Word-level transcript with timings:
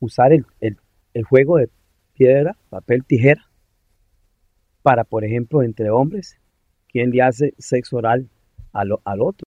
usar 0.00 0.32
el, 0.32 0.46
juego 1.28 1.58
de 1.58 1.68
piedra, 2.14 2.56
papel, 2.70 3.04
tijera 3.04 3.48
para, 4.82 5.04
por 5.04 5.24
ejemplo, 5.24 5.62
entre 5.62 5.90
hombres, 5.90 6.38
quién 6.88 7.10
le 7.10 7.22
hace 7.22 7.54
sexo 7.58 7.96
oral 7.96 8.28
al, 8.72 8.90
al 9.04 9.20
otro. 9.20 9.44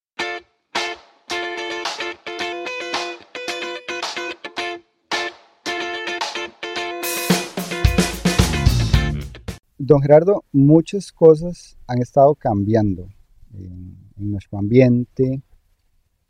Don 9.84 10.00
Gerardo, 10.00 10.44
muchas 10.52 11.10
cosas 11.10 11.76
han 11.88 12.00
estado 12.00 12.36
cambiando 12.36 13.08
en, 13.52 13.96
nuestro 14.16 14.58
ambiente, 14.58 15.42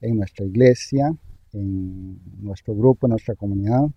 en 0.00 0.16
nuestra 0.16 0.46
iglesia, 0.46 1.14
en 1.52 2.18
nuestro 2.43 2.75
grupo, 2.75 3.07
en 3.07 3.11
nuestra 3.11 3.34
comunidad. 3.34 3.89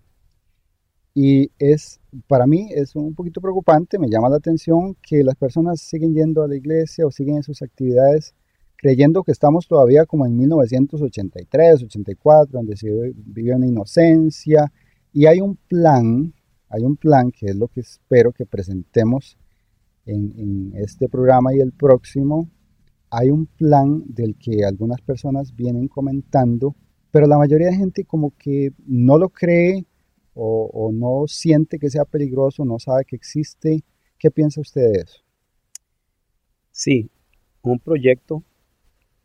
Y 1.18 1.50
es, 1.58 1.98
para 2.28 2.46
mí 2.46 2.68
es 2.74 2.94
un 2.94 3.14
poquito 3.14 3.40
preocupante, 3.40 3.98
me 3.98 4.10
llama 4.10 4.28
la 4.28 4.36
atención 4.36 4.94
que 5.00 5.24
las 5.24 5.34
personas 5.34 5.80
siguen 5.80 6.12
yendo 6.12 6.42
a 6.42 6.48
la 6.48 6.56
iglesia 6.56 7.06
o 7.06 7.10
siguen 7.10 7.36
en 7.36 7.42
sus 7.42 7.62
actividades 7.62 8.34
creyendo 8.76 9.24
que 9.24 9.32
estamos 9.32 9.66
todavía 9.66 10.04
como 10.04 10.26
en 10.26 10.36
1983, 10.36 11.84
84, 11.84 12.58
donde 12.58 12.76
se 12.76 12.90
vive 13.16 13.54
una 13.54 13.66
inocencia. 13.66 14.70
Y 15.10 15.24
hay 15.24 15.40
un 15.40 15.56
plan, 15.56 16.34
hay 16.68 16.82
un 16.82 16.96
plan 16.98 17.30
que 17.30 17.46
es 17.46 17.56
lo 17.56 17.68
que 17.68 17.80
espero 17.80 18.32
que 18.32 18.44
presentemos 18.44 19.38
en, 20.04 20.74
este 20.76 21.08
programa 21.08 21.54
y 21.54 21.60
el 21.60 21.72
próximo, 21.72 22.50
hay 23.08 23.30
un 23.30 23.46
plan 23.46 24.04
del 24.06 24.36
que 24.36 24.64
algunas 24.64 25.00
personas 25.00 25.56
vienen 25.56 25.88
comentando, 25.88 26.76
pero 27.10 27.26
la 27.26 27.38
mayoría 27.38 27.68
de 27.68 27.76
gente 27.76 28.04
como 28.04 28.34
que 28.36 28.72
no 28.86 29.16
lo 29.16 29.30
cree 29.30 29.86
o, 30.38 30.90
no 30.92 31.26
siente 31.26 31.78
que 31.78 31.90
sea 31.90 32.04
peligroso, 32.04 32.64
no 32.64 32.78
sabe 32.78 33.04
que 33.04 33.16
existe. 33.16 33.82
¿Qué 34.18 34.30
piensa 34.30 34.60
usted 34.60 34.92
de 34.92 35.00
eso? 35.00 35.22
Sí, 36.70 37.10
un 37.62 37.78
proyecto 37.78 38.42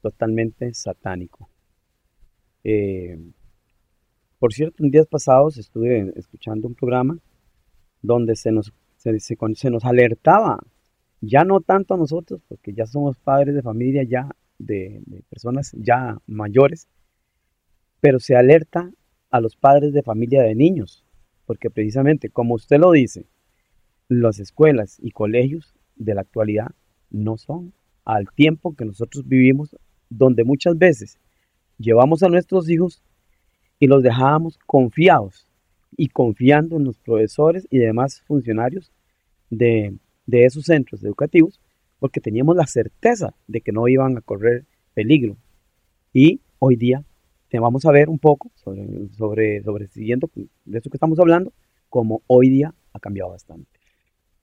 totalmente 0.02 0.73
satánico. 0.73 1.49
Eh, 2.63 3.19
por 4.39 4.53
cierto, 4.53 4.83
en 4.83 4.91
días 4.91 5.08
pasados 5.08 5.58
estuve 5.58 6.13
escuchando 6.16 6.67
un 6.67 6.75
programa 6.75 7.17
donde 8.02 8.36
se 8.36 8.52
nos 8.52 8.73
se, 9.02 9.69
nos 9.69 9.86
alertaba, 9.86 10.59
ya 11.21 11.43
no 11.43 11.61
tanto 11.61 11.93
a 11.93 11.97
nosotros, 11.97 12.41
porque 12.47 12.73
ya 12.73 12.86
somos 12.86 13.17
padres 13.17 13.55
de 13.55 13.61
familia, 13.61 14.03
ya 14.03 14.30
de, 14.59 15.02
personas 15.30 15.71
ya 15.77 16.17
mayores, 16.27 16.88
pero 17.99 18.19
se 18.19 18.36
alerta 18.36 18.91
a 19.31 19.39
los 19.39 19.55
padres 19.55 19.93
de 19.93 20.03
familia 20.03 20.43
de 20.43 20.55
niños, 20.55 21.03
porque 21.45 21.69
precisamente, 21.69 22.29
como 22.29 22.55
usted 22.55 22.77
lo 22.77 22.91
dice, 22.91 23.25
las 24.09 24.39
escuelas 24.39 24.97
y 25.01 25.11
colegios 25.11 25.73
de 25.95 26.13
la 26.13 26.21
actualidad 26.21 26.71
no 27.09 27.37
son 27.37 27.73
al 28.03 28.27
tiempo 28.35 28.75
que 28.75 28.85
nosotros 28.85 29.27
vivimos, 29.27 29.75
donde 30.09 30.43
muchas 30.43 30.77
veces 30.77 31.17
llevamos 31.77 32.23
a 32.23 32.29
nuestros 32.29 32.69
hijos 32.69 33.02
y 33.79 33.87
los 33.87 34.03
dejábamos 34.03 34.59
confiados 34.65 35.47
y 35.95 36.09
confiando 36.09 36.77
en 36.77 36.83
los 36.83 36.97
profesores 36.99 37.67
y 37.69 37.79
demás 37.79 38.21
funcionarios 38.21 38.91
de, 39.49 39.97
esos 40.27 40.65
centros 40.65 41.03
educativos 41.03 41.59
porque 41.99 42.21
teníamos 42.21 42.55
la 42.55 42.67
certeza 42.67 43.35
de 43.47 43.61
que 43.61 43.71
no 43.71 43.87
iban 43.87 44.17
a 44.17 44.21
correr 44.21 44.65
peligro. 44.93 45.37
Y 46.13 46.41
hoy 46.59 46.75
día 46.75 47.03
vamos 47.59 47.85
a 47.85 47.91
ver 47.91 48.09
un 48.09 48.19
poco 48.19 48.52
sobre, 48.55 49.09
sobre, 49.17 49.63
sobre 49.63 49.88
siguiendo 49.88 50.30
de 50.35 50.77
eso 50.77 50.89
que 50.89 50.97
estamos 50.97 51.19
hablando, 51.19 51.53
como 51.89 52.21
hoy 52.27 52.49
día 52.49 52.73
ha 52.93 52.99
cambiado 52.99 53.31
bastante. 53.31 53.69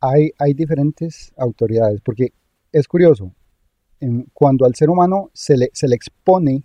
Hay, 0.00 0.30
hay 0.38 0.54
diferentes 0.54 1.32
autoridades, 1.36 2.00
porque 2.02 2.32
es 2.72 2.86
curioso, 2.86 3.32
cuando 4.32 4.64
al 4.64 4.74
ser 4.74 4.90
humano 4.90 5.30
se 5.32 5.56
le, 5.56 5.70
se 5.72 5.88
le 5.88 5.96
expone 5.96 6.62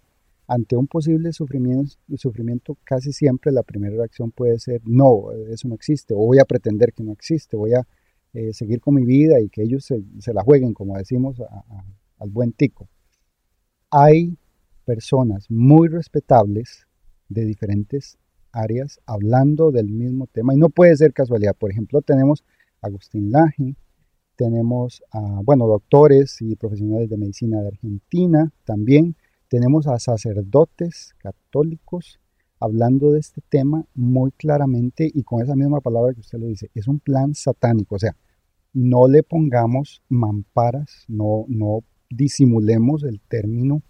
ante 0.48 0.76
un 0.76 0.88
posible 0.88 1.32
sufrimiento, 1.32 1.96
sufrimiento, 2.18 2.78
casi 2.84 3.12
siempre 3.12 3.52
la 3.52 3.64
primera 3.64 3.96
reacción 3.96 4.32
puede 4.32 4.60
ser, 4.60 4.82
no, 4.86 5.32
eso 5.50 5.68
no 5.68 5.76
existe, 5.76 6.14
o 6.14 6.18
voy 6.18 6.40
a 6.40 6.46
pretender 6.46 6.94
que 6.94 7.04
no 7.04 7.14
existe, 7.14 7.56
voy 7.56 7.74
a 7.74 7.88
eh, 8.34 8.54
seguir 8.54 8.82
con 8.82 8.96
mi 8.96 9.06
vida 9.06 9.40
y 9.40 9.50
que 9.50 9.64
ellos 9.64 9.86
se, 9.86 10.34
la 10.34 10.44
jueguen, 10.44 10.74
como 10.74 10.98
decimos, 10.98 11.42
al 12.20 12.30
buen 12.30 12.52
tico. 12.52 12.90
Hay 13.90 14.38
personas 14.86 15.50
muy 15.50 15.88
respetables 15.88 16.88
de 17.30 17.46
diferentes 17.46 18.18
áreas 18.52 19.00
hablando 19.06 19.72
del 19.72 19.90
mismo 19.90 20.28
tema. 20.28 20.54
Y 20.54 20.58
no 20.58 20.70
puede 20.70 20.96
ser 20.96 21.14
casualidad. 21.14 21.56
Por 21.56 21.72
ejemplo, 21.72 22.02
tenemos 22.02 22.44
a 22.82 22.88
Agustín 22.88 23.32
Laje, 23.32 23.76
tenemos 24.36 25.04
a, 25.12 25.42
bueno, 25.44 25.68
doctores 25.68 26.42
y 26.42 26.56
profesionales 26.56 27.10
de 27.10 27.18
medicina 27.18 27.62
de 27.62 27.68
Argentina 27.70 28.52
también, 28.64 29.16
tenemos 29.48 29.88
a 29.88 30.00
sacerdotes 30.00 31.14
católicos 31.20 32.20
hablando 32.60 33.12
de 33.12 33.20
este 33.20 33.42
tema 33.50 33.86
muy 33.94 34.32
claramente 34.32 35.10
y 35.14 35.24
con 35.24 35.42
esa 35.42 35.56
misma 35.56 35.82
palabra 35.82 36.14
que 36.14 36.22
usted 36.22 36.40
lo 36.40 36.48
dice, 36.48 36.72
es 36.74 36.88
un 36.88 37.00
plan 37.00 37.36
satánico, 37.36 37.96
o 37.96 38.00
sea, 38.00 38.16
no 38.74 39.08
le 39.08 39.22
pongamos 39.22 40.02
mamparas, 40.10 41.06
no, 41.08 41.46
no 41.48 41.84
disimulemos 42.10 43.04
el 43.04 43.20
término, 43.20 43.84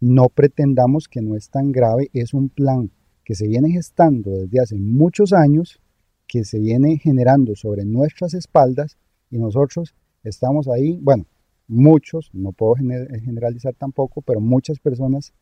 no 0.00 0.28
pretendamos 0.28 1.08
que 1.08 1.20
no 1.20 1.36
es 1.36 1.50
tan 1.50 1.72
grave, 1.72 2.10
es 2.12 2.34
un 2.34 2.48
plan 2.48 2.90
que 3.24 3.34
se 3.34 3.46
viene 3.46 3.70
gestando 3.70 4.30
desde 4.30 4.60
hace 4.60 4.76
muchos 4.76 5.32
años, 5.32 5.80
que 6.26 6.44
se 6.44 6.58
viene 6.58 6.98
generando 6.98 7.54
sobre 7.54 7.84
nuestras 7.84 8.34
espaldas 8.34 8.96
y 9.30 9.38
nosotros 9.38 9.94
estamos 10.24 10.68
ahí, 10.68 10.98
bueno, 11.02 11.26
muchos, 11.68 12.30
no 12.32 12.52
puedo 12.52 12.74
generalizar 12.74 13.74
tampoco, 13.74 14.22
pero 14.22 14.40
muchas 14.40 14.78
personas 14.80 15.32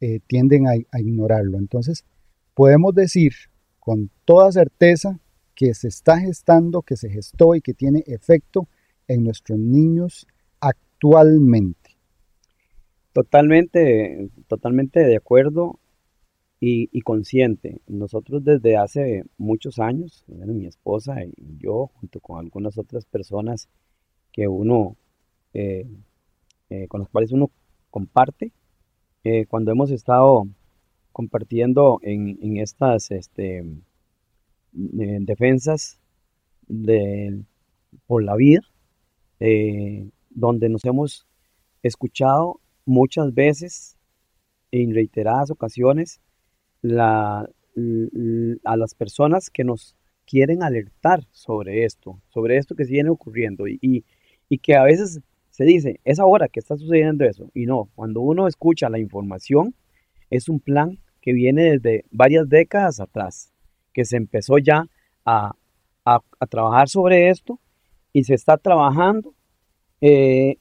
eh, 0.00 0.20
tienden 0.26 0.66
a, 0.66 1.00
ignorarlo. 1.00 1.58
Entonces, 1.58 2.04
podemos 2.54 2.94
decir 2.94 3.32
con 3.78 4.10
toda 4.26 4.52
certeza 4.52 5.18
que 5.54 5.72
se 5.72 5.88
está 5.88 6.18
gestando, 6.20 6.82
que 6.82 6.96
se 6.96 7.08
gestó 7.08 7.54
y 7.54 7.62
que 7.62 7.72
tiene 7.72 8.04
efecto 8.06 8.68
en 9.08 9.24
nuestros 9.24 9.58
niños 9.58 10.26
actualmente. 10.60 11.85
Totalmente, 13.16 14.28
totalmente 14.46 15.00
de 15.00 15.16
acuerdo 15.16 15.78
y, 16.60 17.00
consciente. 17.00 17.80
Nosotros 17.86 18.44
desde 18.44 18.76
hace 18.76 19.24
muchos 19.38 19.78
años, 19.78 20.22
mi 20.28 20.66
esposa 20.66 21.24
y 21.24 21.32
yo, 21.58 21.86
junto 21.94 22.20
con 22.20 22.40
algunas 22.40 22.76
otras 22.76 23.06
personas 23.06 23.70
que 24.34 24.48
uno 24.48 24.96
eh, 25.54 25.86
eh, 26.68 26.88
con 26.88 27.00
los 27.00 27.08
cuales 27.08 27.32
uno 27.32 27.50
comparte. 27.90 28.52
Eh, 29.24 29.46
cuando 29.46 29.70
hemos 29.70 29.90
estado 29.90 30.46
compartiendo 31.10 32.00
en, 32.02 32.58
estas 32.58 33.10
este, 33.12 33.64
defensas 34.72 35.98
de, 36.68 37.40
por 38.06 38.22
la 38.22 38.36
vida, 38.36 38.60
donde 40.28 40.68
nos 40.68 40.84
hemos 40.84 41.26
escuchado 41.82 42.60
muchas 42.86 43.34
veces, 43.34 43.98
en 44.70 44.94
reiteradas 44.94 45.50
ocasiones, 45.50 46.20
la, 46.80 47.48
a 48.64 48.76
las 48.76 48.94
personas 48.94 49.50
que 49.50 49.64
nos 49.64 49.96
quieren 50.24 50.62
alertar 50.62 51.26
sobre 51.30 51.84
esto, 51.84 52.20
sobre 52.28 52.56
esto 52.56 52.74
que 52.74 52.84
viene 52.84 53.10
ocurriendo 53.10 53.68
y, 53.68 54.04
y 54.48 54.58
que 54.58 54.74
a 54.74 54.84
veces 54.84 55.20
se 55.50 55.64
dice, 55.64 56.00
es 56.04 56.18
ahora 56.18 56.48
que 56.48 56.60
está 56.60 56.76
sucediendo 56.76 57.24
eso. 57.24 57.50
Y 57.54 57.66
no, 57.66 57.88
cuando 57.94 58.20
uno 58.20 58.46
escucha 58.46 58.88
la 58.88 58.98
información, 58.98 59.74
es 60.30 60.48
un 60.48 60.60
plan 60.60 60.98
que 61.22 61.32
viene 61.32 61.78
desde 61.78 62.04
varias 62.10 62.48
décadas 62.48 63.00
atrás, 63.00 63.52
que 63.92 64.04
se 64.04 64.16
empezó 64.16 64.58
ya 64.58 64.86
a, 65.24 65.54
trabajar 66.48 66.88
sobre 66.88 67.30
esto 67.30 67.58
y 68.12 68.22
se 68.22 68.34
está 68.34 68.56
trabajando 68.58 69.34
eh, 70.00 70.56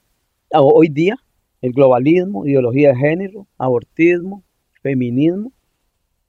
hoy 0.49 0.89
día 0.89 1.17
el 1.65 1.73
globalismo, 1.73 2.45
ideología 2.45 2.89
de 2.89 2.97
género, 2.97 3.47
abortismo, 3.57 4.43
feminismo, 4.81 5.51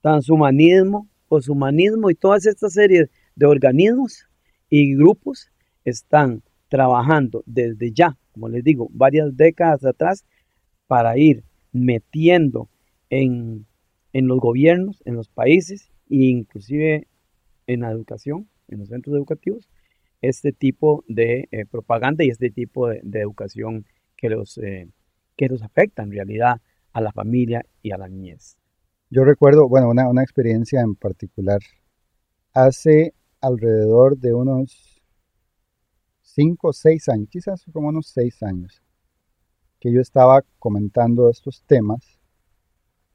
transhumanismo, 0.01 1.09
poshumanismo 1.29 2.11
y 2.11 2.15
todas 2.15 2.47
estas 2.47 2.73
series 2.73 3.11
de 3.35 3.47
organismos 3.47 4.27
y 4.71 4.95
grupos 4.95 5.51
están 5.85 6.43
trabajando 6.69 7.43
desde 7.47 7.93
ya 7.93 8.17
como 8.37 8.51
les 8.51 8.63
digo, 8.63 8.91
varias 8.93 9.35
décadas 9.35 9.83
atrás 9.87 10.27
para 10.87 11.17
ir 11.17 11.43
metiendo 11.73 12.69
en, 13.09 13.65
los 14.13 14.41
gobiernos, 14.41 15.03
en 15.07 15.15
los 15.15 15.31
países 15.31 15.91
e 16.11 16.17
inclusive 16.17 17.07
en 17.67 17.81
la 17.81 17.91
educación, 17.91 18.47
en 18.69 18.81
los 18.81 18.89
centros 18.89 19.17
educativos, 19.17 19.71
este 20.21 20.53
tipo 20.53 21.03
de 21.09 21.49
eh, 21.51 21.65
propaganda 21.65 22.25
y 22.25 22.29
este 22.29 22.51
tipo 22.51 22.89
de, 22.89 23.01
educación 23.15 23.87
que 24.19 24.29
los, 24.29 24.59
eh, 24.59 24.89
que 25.37 25.49
los 25.49 25.63
afecta 25.63 26.03
en 26.03 26.11
realidad 26.11 26.61
a 26.93 27.01
la 27.01 27.13
familia 27.13 27.65
y 27.83 27.93
a 27.93 27.99
la 27.99 28.09
niñez. 28.09 28.57
Yo 29.11 29.25
recuerdo, 29.25 29.69
bueno, 29.69 29.89
una, 29.89 30.09
una 30.09 30.23
experiencia 30.23 30.81
en 30.81 30.95
particular 30.95 31.61
hace 32.53 33.15
alrededor 33.41 34.17
de 34.17 34.33
unos 34.33 35.03
5 36.23 36.69
o 36.69 36.73
6 36.73 37.09
años, 37.11 37.29
quizás 37.31 37.65
como 37.73 37.89
unos 37.89 38.09
6 38.09 38.43
años, 38.43 38.83
que 39.79 39.93
yo 39.93 40.01
estaba 40.01 40.43
comentando 40.59 41.31
estos 41.31 41.63
temas 41.65 42.19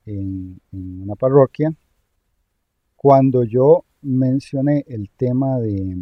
en, 0.06 0.62
una 0.72 1.16
parroquia, 1.16 1.74
cuando 2.96 3.44
yo 3.44 3.86
mencioné 4.02 4.84
el 4.88 5.10
tema 5.10 5.60
de, 5.60 5.98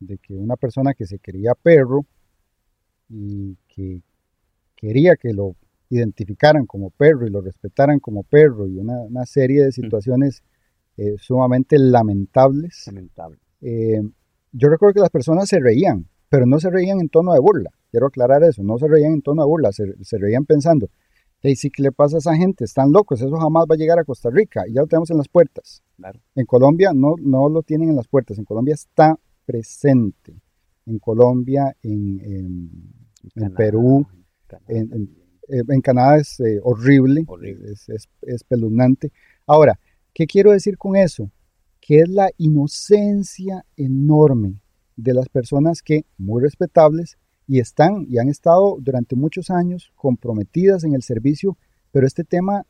de 0.00 0.18
que 0.18 0.34
una 0.34 0.56
persona 0.56 0.94
que 0.94 1.06
se 1.06 1.18
quería 1.18 1.54
perro 1.54 2.06
y 3.08 3.56
que 3.68 4.02
quería 4.82 5.14
que 5.14 5.32
lo 5.32 5.54
identificaran 5.90 6.66
como 6.66 6.90
perro 6.90 7.26
y 7.26 7.30
lo 7.30 7.40
respetaran 7.40 8.00
como 8.00 8.24
perro 8.24 8.66
y 8.66 8.78
una, 8.78 9.24
serie 9.26 9.64
de 9.64 9.72
situaciones 9.72 10.42
eh, 10.96 11.14
sumamente 11.18 11.78
lamentables. 11.78 12.82
Lamentable. 12.86 13.38
Eh, 13.60 14.02
yo 14.50 14.68
recuerdo 14.68 14.94
que 14.94 15.00
las 15.00 15.10
personas 15.10 15.48
se 15.48 15.60
reían, 15.60 16.08
pero 16.28 16.46
no 16.46 16.58
se 16.58 16.68
reían 16.68 17.00
en 17.00 17.08
tono 17.08 17.32
de 17.32 17.38
burla. 17.38 17.70
Quiero 17.92 18.06
aclarar 18.06 18.42
eso, 18.42 18.64
no 18.64 18.76
se 18.76 18.88
reían 18.88 19.12
en 19.12 19.22
tono 19.22 19.42
de 19.42 19.46
burla, 19.46 19.70
se, 19.70 20.18
reían 20.18 20.46
pensando, 20.46 20.88
hey, 21.42 21.54
sí, 21.54 21.70
¿qué 21.70 21.82
le 21.82 21.92
pasa 21.92 22.16
a 22.16 22.18
esa 22.18 22.34
gente? 22.34 22.64
Están 22.64 22.90
locos, 22.90 23.20
eso 23.20 23.36
jamás 23.36 23.66
va 23.70 23.74
a 23.74 23.78
llegar 23.78 24.00
a 24.00 24.04
Costa 24.04 24.30
Rica 24.30 24.64
y 24.66 24.74
ya 24.74 24.80
lo 24.80 24.88
tenemos 24.88 25.10
en 25.10 25.18
las 25.18 25.28
puertas. 25.28 25.82
En 26.34 26.46
Colombia 26.46 26.92
no, 26.92 27.14
no 27.20 27.48
lo 27.48 27.62
tienen 27.62 27.90
en 27.90 27.96
las 27.96 28.08
puertas, 28.08 28.38
en 28.38 28.44
Colombia 28.44 28.74
está 28.74 29.16
presente. 29.46 30.34
En 30.86 30.98
Colombia, 30.98 31.76
en, 31.82 32.20
en, 33.36 33.54
Perú, 33.54 34.04
en, 34.68 35.10
en, 35.48 35.80
Canadá 35.80 36.18
es 36.18 36.40
eh, 36.40 36.60
horrible, 36.62 37.24
Es, 37.70 37.88
es 37.88 38.08
espeluznante. 38.22 39.12
Ahora, 39.46 39.78
¿qué 40.14 40.26
quiero 40.26 40.52
decir 40.52 40.78
con 40.78 40.96
eso? 40.96 41.30
Que 41.80 42.00
es 42.00 42.08
la 42.08 42.30
inocencia 42.38 43.64
enorme 43.76 44.60
de 44.96 45.14
las 45.14 45.28
personas 45.28 45.82
que, 45.82 46.04
muy 46.16 46.42
respetables, 46.42 47.18
y 47.46 47.58
están 47.58 48.06
y 48.08 48.18
han 48.18 48.28
estado 48.28 48.78
durante 48.80 49.16
muchos 49.16 49.50
años 49.50 49.92
comprometidas 49.96 50.84
en 50.84 50.94
el 50.94 51.02
servicio, 51.02 51.58
pero 51.90 52.06
este 52.06 52.24
tema, 52.24 52.64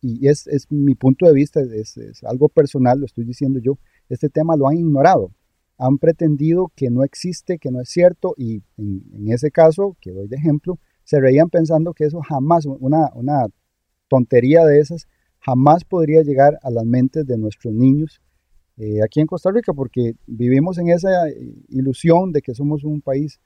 y 0.00 0.28
es, 0.28 0.46
es 0.46 0.70
mi 0.70 0.94
punto 0.94 1.26
de 1.26 1.32
vista, 1.32 1.60
es, 1.60 1.96
es, 1.96 2.24
algo 2.24 2.48
personal, 2.48 3.00
lo 3.00 3.06
estoy 3.06 3.24
diciendo 3.24 3.58
yo, 3.58 3.78
este 4.08 4.28
tema 4.28 4.56
lo 4.56 4.68
han 4.68 4.78
ignorado, 4.78 5.32
han 5.76 5.98
pretendido 5.98 6.72
que 6.76 6.90
no 6.90 7.04
existe, 7.04 7.58
que 7.58 7.70
no 7.70 7.80
es 7.80 7.88
cierto, 7.88 8.34
y 8.36 8.62
en, 8.76 9.04
en 9.12 9.32
ese 9.32 9.50
caso, 9.50 9.96
que 10.00 10.12
doy 10.12 10.28
de 10.28 10.36
ejemplo, 10.36 10.78
se 11.10 11.18
reían 11.18 11.50
pensando 11.50 11.92
que 11.92 12.04
eso 12.04 12.20
jamás, 12.20 12.66
una, 12.66 13.10
una 13.14 13.48
tontería 14.06 14.64
de 14.64 14.78
esas, 14.78 15.08
jamás 15.40 15.82
podría 15.82 16.22
llegar 16.22 16.60
a 16.62 16.70
las 16.70 16.84
mentes 16.84 17.26
de 17.26 17.36
nuestros 17.36 17.74
niños 17.74 18.20
eh, 18.76 19.02
aquí 19.02 19.18
en 19.18 19.26
Costa 19.26 19.50
Rica, 19.50 19.72
porque 19.72 20.14
vivimos 20.28 20.78
en 20.78 20.88
esa 20.88 21.10
ilusión 21.68 22.30
de 22.30 22.42
que 22.42 22.54
somos 22.54 22.84
un 22.84 23.00
país 23.00 23.40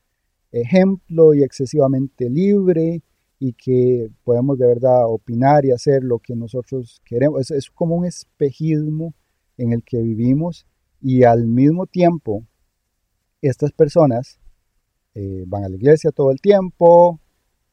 ejemplo 0.53 1.33
y 1.33 1.43
excesivamente 1.43 2.29
libre 2.29 3.03
y 3.39 3.55
que 3.55 4.11
podemos 4.25 4.59
de 4.59 4.67
verdad 4.67 5.07
opinar 5.07 5.65
y 5.65 5.71
hacer 5.71 6.05
lo 6.05 6.19
que 6.19 6.37
nosotros 6.37 7.01
queremos. 7.03 7.51
Es, 7.51 7.71
como 7.71 7.97
un 7.97 8.05
espejismo 8.05 9.15
en 9.57 9.73
el 9.73 9.83
que 9.83 10.03
vivimos 10.03 10.67
y 11.01 11.25
al 11.25 11.47
mismo 11.47 11.87
tiempo 11.87 12.45
estas 13.41 13.73
personas 13.73 14.39
eh, 15.15 15.45
van 15.47 15.65
a 15.65 15.71
la 15.71 15.77
iglesia 15.77 16.13
todo 16.13 16.31
el 16.31 16.43
tiempo, 16.43 17.21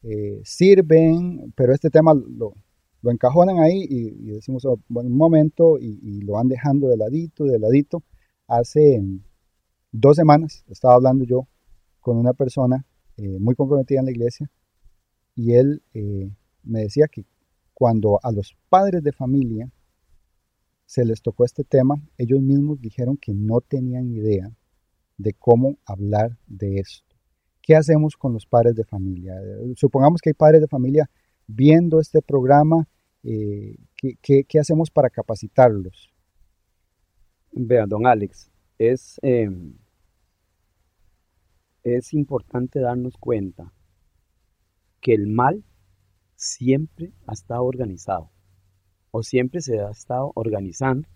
eh, 0.03 0.41
sirven, 0.43 1.53
pero 1.55 1.73
este 1.73 1.89
tema 1.89 2.13
lo, 2.13 2.53
lo 3.01 3.11
encajonan 3.11 3.59
ahí 3.59 3.85
y, 3.89 4.31
decimos 4.31 4.65
oh, 4.65 4.79
un 4.89 5.17
momento 5.17 5.77
y, 5.79 6.21
lo 6.21 6.33
van 6.33 6.47
dejando 6.47 6.87
de 6.87 6.97
ladito, 6.97 7.45
de 7.45 7.59
ladito. 7.59 8.03
Hace 8.47 9.01
dos 9.91 10.15
semanas 10.15 10.63
estaba 10.67 10.95
hablando 10.95 11.25
yo 11.25 11.47
con 11.99 12.17
una 12.17 12.33
persona 12.33 12.85
eh, 13.17 13.39
muy 13.39 13.55
comprometida 13.55 13.99
en 13.99 14.05
la 14.05 14.11
iglesia 14.11 14.49
y 15.35 15.53
él 15.53 15.81
eh, 15.93 16.31
me 16.63 16.81
decía 16.81 17.07
que 17.07 17.25
cuando 17.73 18.19
a 18.21 18.31
los 18.31 18.55
padres 18.69 19.03
de 19.03 19.11
familia 19.11 19.71
se 20.85 21.05
les 21.05 21.21
tocó 21.21 21.45
este 21.45 21.63
tema, 21.63 22.01
ellos 22.17 22.41
mismos 22.41 22.81
dijeron 22.81 23.17
que 23.17 23.33
no 23.33 23.61
tenían 23.61 24.11
idea 24.11 24.51
de 25.17 25.33
cómo 25.33 25.77
hablar 25.85 26.37
de 26.47 26.79
esto. 26.79 27.10
¿Qué 27.61 27.75
hacemos 27.75 28.15
con 28.17 28.33
los 28.33 28.45
padres 28.45 28.75
de 28.75 28.83
familia? 28.83 29.35
Supongamos 29.75 30.21
que 30.21 30.31
hay 30.31 30.33
padres 30.33 30.61
de 30.61 30.67
familia 30.67 31.09
viendo 31.47 31.99
este 31.99 32.21
programa, 32.21 32.87
eh, 33.23 33.75
¿qué, 33.95 34.59
hacemos 34.59 34.89
para 34.89 35.09
capacitarlos? 35.09 36.11
Vea, 37.51 37.85
don 37.85 38.07
Alex, 38.07 38.49
es, 38.77 39.19
em, 39.21 39.77
es 41.83 42.13
importante 42.13 42.79
darnos 42.79 43.17
cuenta 43.17 43.71
que 45.01 45.13
el 45.13 45.27
mal 45.27 45.63
siempre 46.35 47.13
ha 47.27 47.33
estado 47.33 47.63
organizado 47.63 48.31
o 49.11 49.23
siempre 49.23 49.61
se 49.61 49.79
ha 49.79 49.91
estado 49.91 50.31
organizando 50.35 51.07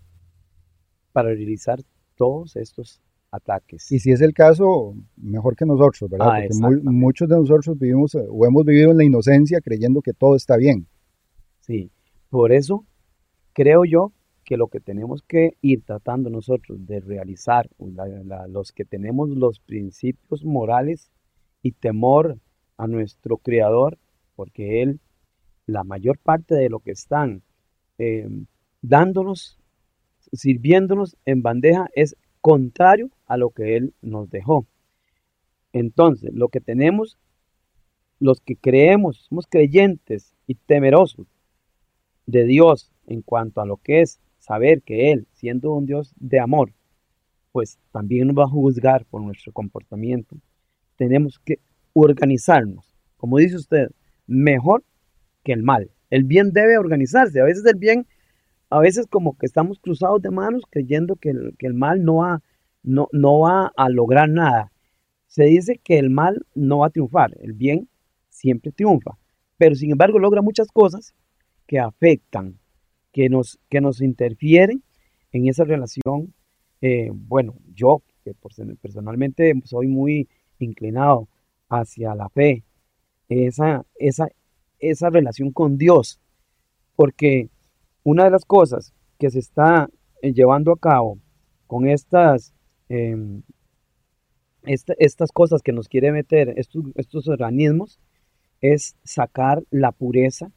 para 1.12 1.30
realizar 1.30 1.80
todos 2.14 2.56
estos 2.56 3.00
ataques. 3.36 3.90
Y 3.92 3.98
si 3.98 4.12
es 4.12 4.20
el 4.20 4.32
caso, 4.32 4.94
mejor 5.16 5.56
que 5.56 5.64
nosotros, 5.64 6.10
¿verdad? 6.10 6.28
Ah, 6.30 6.40
Porque 6.48 6.80
muchos 6.84 7.28
de 7.28 7.36
nosotros 7.36 7.78
vivimos 7.78 8.14
o 8.14 8.46
hemos 8.46 8.64
vivido 8.64 8.90
en 8.90 8.96
la 8.96 9.04
inocencia 9.04 9.60
creyendo 9.60 10.02
que 10.02 10.12
todo 10.12 10.36
está 10.36 10.56
bien. 10.56 10.86
Sí, 11.60 11.90
por 12.30 12.52
eso 12.52 12.84
creo 13.52 13.84
yo 13.84 14.12
que 14.44 14.56
lo 14.56 14.68
que 14.68 14.80
tenemos 14.80 15.22
que 15.22 15.56
ir 15.60 15.82
tratando 15.84 16.30
nosotros 16.30 16.86
de 16.86 17.00
realizar, 17.00 17.68
los 18.48 18.72
que 18.72 18.84
tenemos 18.84 19.28
los 19.30 19.58
principios 19.58 20.44
morales 20.44 21.10
y 21.62 21.72
temor 21.72 22.38
a 22.76 22.86
nuestro 22.86 23.38
Creador, 23.38 23.98
porque 24.36 24.82
Él, 24.82 25.00
la 25.66 25.82
mayor 25.82 26.18
parte 26.18 26.54
de 26.54 26.68
lo 26.68 26.78
que 26.78 26.92
están 26.92 27.42
eh, 27.98 28.28
dándonos, 28.82 29.58
sirviéndonos 30.32 31.16
en 31.24 31.42
bandeja, 31.42 31.88
es 31.94 32.16
contrario 32.46 33.10
a 33.26 33.36
lo 33.36 33.50
que 33.50 33.76
Él 33.76 33.92
nos 34.02 34.30
dejó. 34.30 34.68
Entonces, 35.72 36.32
lo 36.32 36.48
que 36.48 36.60
tenemos, 36.60 37.18
los 38.20 38.40
que 38.40 38.54
creemos, 38.54 39.26
somos 39.28 39.48
creyentes 39.48 40.32
y 40.46 40.54
temerosos 40.54 41.26
de 42.24 42.44
Dios 42.44 42.92
en 43.08 43.22
cuanto 43.22 43.60
a 43.60 43.66
lo 43.66 43.78
que 43.78 44.00
es 44.00 44.20
saber 44.38 44.82
que 44.82 45.10
Él, 45.10 45.26
siendo 45.32 45.72
un 45.72 45.86
Dios 45.86 46.14
de 46.20 46.38
amor, 46.38 46.72
pues 47.50 47.80
también 47.90 48.28
nos 48.28 48.38
va 48.38 48.44
a 48.44 48.48
juzgar 48.48 49.04
por 49.06 49.22
nuestro 49.22 49.50
comportamiento. 49.52 50.36
Tenemos 50.94 51.40
que 51.40 51.58
organizarnos, 51.94 52.94
como 53.16 53.38
dice 53.38 53.56
usted, 53.56 53.88
mejor 54.28 54.84
que 55.42 55.52
el 55.52 55.64
mal. 55.64 55.90
El 56.10 56.22
bien 56.22 56.52
debe 56.52 56.78
organizarse. 56.78 57.40
A 57.40 57.44
veces 57.44 57.66
el 57.66 57.74
bien 57.74 58.06
a 58.70 58.80
veces 58.80 59.06
como 59.06 59.36
que 59.36 59.46
estamos 59.46 59.78
cruzados 59.78 60.20
de 60.22 60.30
manos 60.30 60.62
creyendo 60.70 61.16
que 61.16 61.30
el, 61.30 61.74
mal 61.74 62.04
no 62.04 62.16
va, 62.16 62.42
no, 62.82 63.08
no 63.12 63.40
va 63.40 63.72
a 63.76 63.88
lograr 63.88 64.28
nada. 64.28 64.72
Se 65.26 65.44
dice 65.44 65.78
que 65.82 65.98
el 65.98 66.10
mal 66.10 66.46
no 66.54 66.78
va 66.78 66.88
a 66.88 66.90
triunfar, 66.90 67.36
el 67.40 67.52
bien 67.52 67.88
siempre 68.28 68.72
triunfa, 68.72 69.18
pero 69.56 69.74
sin 69.74 69.90
embargo 69.90 70.18
logra 70.18 70.42
muchas 70.42 70.68
cosas 70.68 71.14
que 71.66 71.78
afectan, 71.78 72.58
que 73.12 73.28
nos, 73.28 73.58
que 73.68 73.80
nos 73.80 74.00
interfieren 74.00 74.82
en 75.32 75.48
esa 75.48 75.64
relación. 75.64 76.34
Eh, 76.80 77.10
bueno, 77.12 77.54
yo 77.74 78.02
que 78.24 78.34
personalmente 78.80 79.52
soy 79.64 79.86
muy 79.86 80.28
inclinado 80.58 81.28
hacia 81.68 82.14
la 82.14 82.28
fe, 82.28 82.64
esa, 83.28 83.84
esa, 83.96 84.28
esa 84.78 85.10
relación 85.10 85.52
con 85.52 85.78
Dios, 85.78 86.20
porque 86.94 87.50
una 88.06 88.22
de 88.22 88.30
las 88.30 88.44
cosas 88.44 88.94
que 89.18 89.30
se 89.30 89.40
está 89.40 89.90
eh, 90.22 90.32
llevando 90.32 90.70
a 90.70 90.78
cabo 90.78 91.18
con 91.66 91.88
estas, 91.88 92.54
em, 92.88 93.42
estas 94.62 95.32
cosas 95.32 95.60
que 95.60 95.72
nos 95.72 95.88
quiere 95.88 96.12
meter 96.12 96.54
estos, 96.56 97.26
organismos 97.26 97.98
es 98.60 98.94
sacar 99.02 99.64
la 99.70 99.90
pureza, 99.90 100.52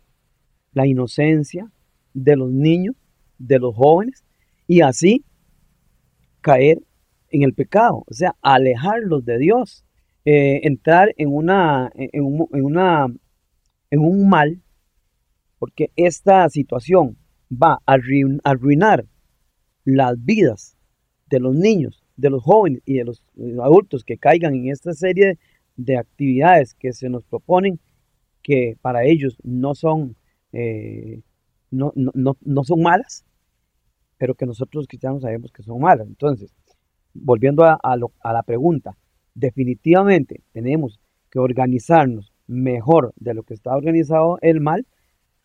la 0.73 0.85
inocencia 0.85 1.71
de 2.13 2.35
los 2.35 2.51
niños, 2.51 2.95
de 3.39 3.57
los 3.57 3.75
jóvenes, 3.75 4.23
y 4.67 4.81
así 4.81 5.25
caer 6.41 6.83
en 7.29 7.41
el 7.41 7.55
pecado, 7.55 8.03
o 8.05 8.13
sea, 8.13 8.35
alejarlos 8.43 9.25
de 9.25 9.39
Dios, 9.39 9.83
eh, 10.23 10.61
entrar 10.67 11.15
en 11.17 11.33
una, 11.33 11.91
en, 11.95 12.45
una, 12.51 13.07
en 13.89 13.99
un 13.99 14.29
mal, 14.29 14.61
porque 15.57 15.89
esta 15.95 16.47
situación 16.49 17.17
va 17.51 17.79
a 17.85 17.97
arruinar 18.43 19.05
las 19.85 20.23
vidas 20.23 20.77
de 21.27 21.39
los 21.39 21.55
niños, 21.55 22.03
de 22.15 22.29
los 22.29 22.43
jóvenes 22.43 22.81
y 22.85 22.95
de 22.95 23.05
los 23.05 23.23
adultos 23.61 24.03
que 24.03 24.17
caigan 24.17 24.55
en 24.55 24.69
esta 24.69 24.93
serie 24.93 25.37
de 25.75 25.97
actividades 25.97 26.73
que 26.73 26.93
se 26.93 27.09
nos 27.09 27.23
proponen, 27.23 27.79
que 28.43 28.77
para 28.81 29.05
ellos 29.05 29.37
no 29.43 29.75
son, 29.75 30.15
eh, 30.51 31.21
no, 31.71 31.93
no, 31.95 32.37
no, 32.41 32.63
son 32.63 32.81
malas, 32.81 33.25
pero 34.17 34.35
que 34.35 34.45
nosotros 34.45 34.87
cristianos 34.87 35.21
sabemos 35.21 35.51
que 35.51 35.63
son 35.63 35.79
malas. 35.79 36.07
Entonces, 36.07 36.53
volviendo 37.13 37.63
a 37.63 38.33
la 38.33 38.43
pregunta, 38.43 38.97
definitivamente 39.33 40.41
tenemos 40.51 40.99
que 41.29 41.39
organizarnos 41.39 42.33
mejor 42.47 43.13
de 43.15 43.33
lo 43.33 43.43
que 43.43 43.53
está 43.53 43.75
organizado 43.75 44.37
el 44.41 44.59
mal 44.59 44.85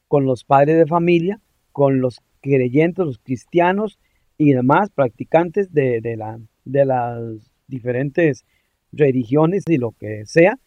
con 0.08 0.25
los 0.25 0.44
padres 0.44 0.76
de 0.78 0.87
familia, 0.87 1.40
con 1.75 2.00
los 2.00 2.21
creyentes, 2.40 3.04
los 3.04 3.19
cristianos 3.19 3.99
y 4.38 4.52
demás 4.52 4.90
practicantes 4.90 5.73
de, 5.75 6.00
de 6.00 6.85
las 6.87 7.50
diferentes 7.66 8.45
religiones 8.93 9.64
y 9.66 9.76
lo 9.76 9.90
que 9.90 10.25
sea, 10.25 10.61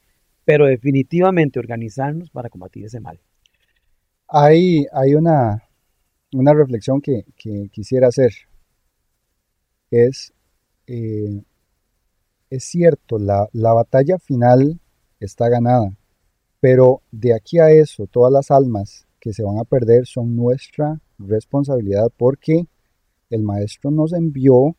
pero 0.44 0.66
definitivamente 0.66 1.60
organizarnos 1.60 2.30
para 2.30 2.50
combatir 2.50 2.86
ese 2.86 3.00
mal. 3.00 3.22
Hay, 4.28 4.86
hay 4.92 5.16
una, 5.16 5.64
una 6.34 6.54
reflexión 6.54 7.02
que, 7.02 7.24
quisiera 7.72 8.10
hacer. 8.10 8.34
Es, 9.90 10.34
eh, 10.88 11.42
es 12.50 12.66
cierto, 12.66 13.18
la, 13.18 13.48
la 13.54 13.72
batalla 13.72 14.20
final 14.20 14.82
está 15.22 15.48
ganada, 15.48 15.96
pero 16.60 17.02
de 17.12 17.34
aquí 17.34 17.60
a 17.60 17.72
eso, 17.72 18.08
todas 18.08 18.34
las 18.34 18.52
almas 18.52 19.07
que 19.28 19.34
se 19.34 19.44
van 19.44 19.60
a 19.60 19.66
perder 19.66 20.06
son 20.06 20.38
nuestra 20.38 21.02
responsabilidad 21.20 22.10
porque 22.16 22.66
el 23.30 23.44
Maestro 23.44 23.92
nos 23.92 24.14
envió 24.14 24.78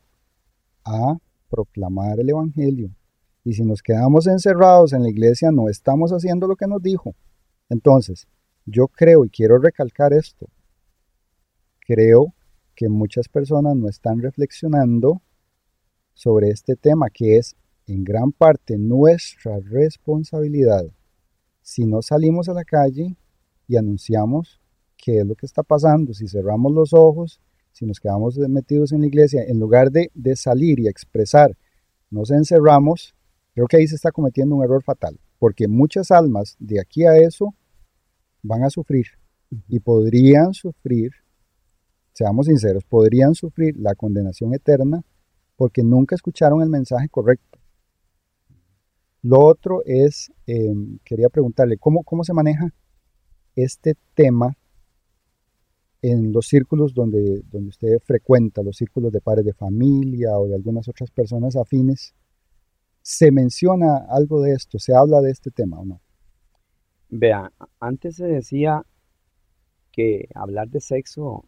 a 0.87 1.19
proclamar 1.51 2.19
el 2.19 2.31
Evangelio. 2.31 2.91
Y 3.45 3.53
si 3.53 3.63
nos 3.63 3.83
quedamos 3.83 4.27
encerrados 4.27 4.95
en 4.95 5.03
la 5.03 5.11
iglesia, 5.11 5.51
no 5.51 5.69
estamos 5.69 6.13
haciendo 6.13 6.47
lo 6.47 6.57
que 6.57 6.67
nos 6.67 6.83
dijo. 6.83 7.15
Entonces, 7.69 8.27
yo 8.65 8.89
creo 8.89 9.27
y 9.27 9.29
quiero 9.29 9.59
recalcar 9.59 10.15
esto. 10.15 10.49
Creo 11.81 12.33
que 12.75 12.89
muchas 12.89 13.29
personas 13.29 13.77
no 13.77 13.87
están 13.87 14.19
reflexionando 14.19 15.21
sobre 16.15 16.49
este 16.49 16.75
tema 16.75 17.11
que 17.11 17.37
es 17.37 17.55
en 17.87 18.03
gran 18.03 18.33
parte 18.33 18.79
nuestra 18.79 19.59
responsabilidad. 19.61 20.87
Si 21.61 21.85
no 21.85 22.01
salimos 22.01 22.49
a 22.49 22.55
la 22.55 22.65
calle 22.65 23.15
y 23.69 23.77
anunciamos 23.77 24.61
qué 24.97 25.21
es 25.21 25.27
lo 25.27 25.37
que 25.37 25.47
está 25.47 25.63
pasando, 25.63 26.13
si 26.15 26.27
cerramos 26.27 26.73
los 26.73 26.93
ojos, 26.93 27.41
si 27.71 27.87
nos 27.87 28.01
quedamos 28.01 28.37
metidos 28.37 28.91
en 28.93 29.03
la 29.03 29.07
iglesia, 29.07 29.45
en 29.47 29.61
lugar 29.61 29.93
de, 29.93 30.11
de 30.15 30.35
salir 30.35 30.81
y 30.81 30.89
expresar, 30.89 31.57
nos 32.11 32.31
encerramos, 32.31 33.15
creo 33.55 33.69
que 33.69 33.77
ahí 33.77 33.87
se 33.87 33.95
está 33.95 34.11
cometiendo 34.11 34.57
un 34.57 34.65
error 34.65 34.83
fatal, 34.83 35.21
porque 35.39 35.69
muchas 35.69 36.11
almas 36.11 36.57
de 36.59 36.81
aquí 36.81 37.05
a 37.05 37.17
eso 37.17 37.55
van 38.43 38.65
a 38.65 38.71
sufrir 38.71 39.07
y 39.69 39.79
podrían 39.79 40.55
sufrir, 40.55 41.13
seamos 42.13 42.47
sinceros, 42.47 42.85
podrían 42.85 43.35
sufrir 43.35 43.77
la 43.79 43.95
condenación 43.95 44.55
eterna 44.55 45.05
porque 45.57 45.83
nunca 45.83 46.15
escucharon 46.15 46.63
el 46.63 46.69
mensaje 46.69 47.09
correcto. 47.09 47.59
Lo 49.23 49.41
otro 49.45 49.83
es, 49.85 50.33
em, 50.47 50.99
quería 51.05 51.29
preguntarle, 51.29 51.77
¿cómo, 51.77 52.05
¿cómo 52.05 52.25
se 52.25 52.33
maneja 52.33 52.73
este 53.63 53.97
tema 54.15 54.57
en 56.01 56.33
los 56.33 56.47
círculos 56.47 56.95
donde, 56.95 57.43
donde 57.51 57.71
usted 57.71 57.99
frecuenta, 58.05 58.63
los 58.63 58.77
círculos 58.77 59.13
de 59.13 59.21
padres 59.21 59.45
de 59.45 59.53
familia 59.53 60.39
o 60.39 60.47
de 60.47 60.55
algunas 60.55 60.89
otras 60.89 61.11
personas 61.11 61.57
afines? 61.57 62.15
¿Se 63.03 63.31
menciona 63.33 64.07
algo 64.09 64.43
de 64.43 64.53
esto? 64.53 64.79
¿Se 64.79 64.95
habla 64.95 65.21
de 65.21 65.31
este 65.31 65.51
tema 65.51 65.81
o 65.81 65.85
no? 65.85 66.01
Vea, 67.11 67.53
antes 67.81 68.17
se 68.17 68.27
decía 68.27 68.85
que 69.91 70.29
hablar 70.35 70.69
de 70.69 70.81
sexo 70.81 71.45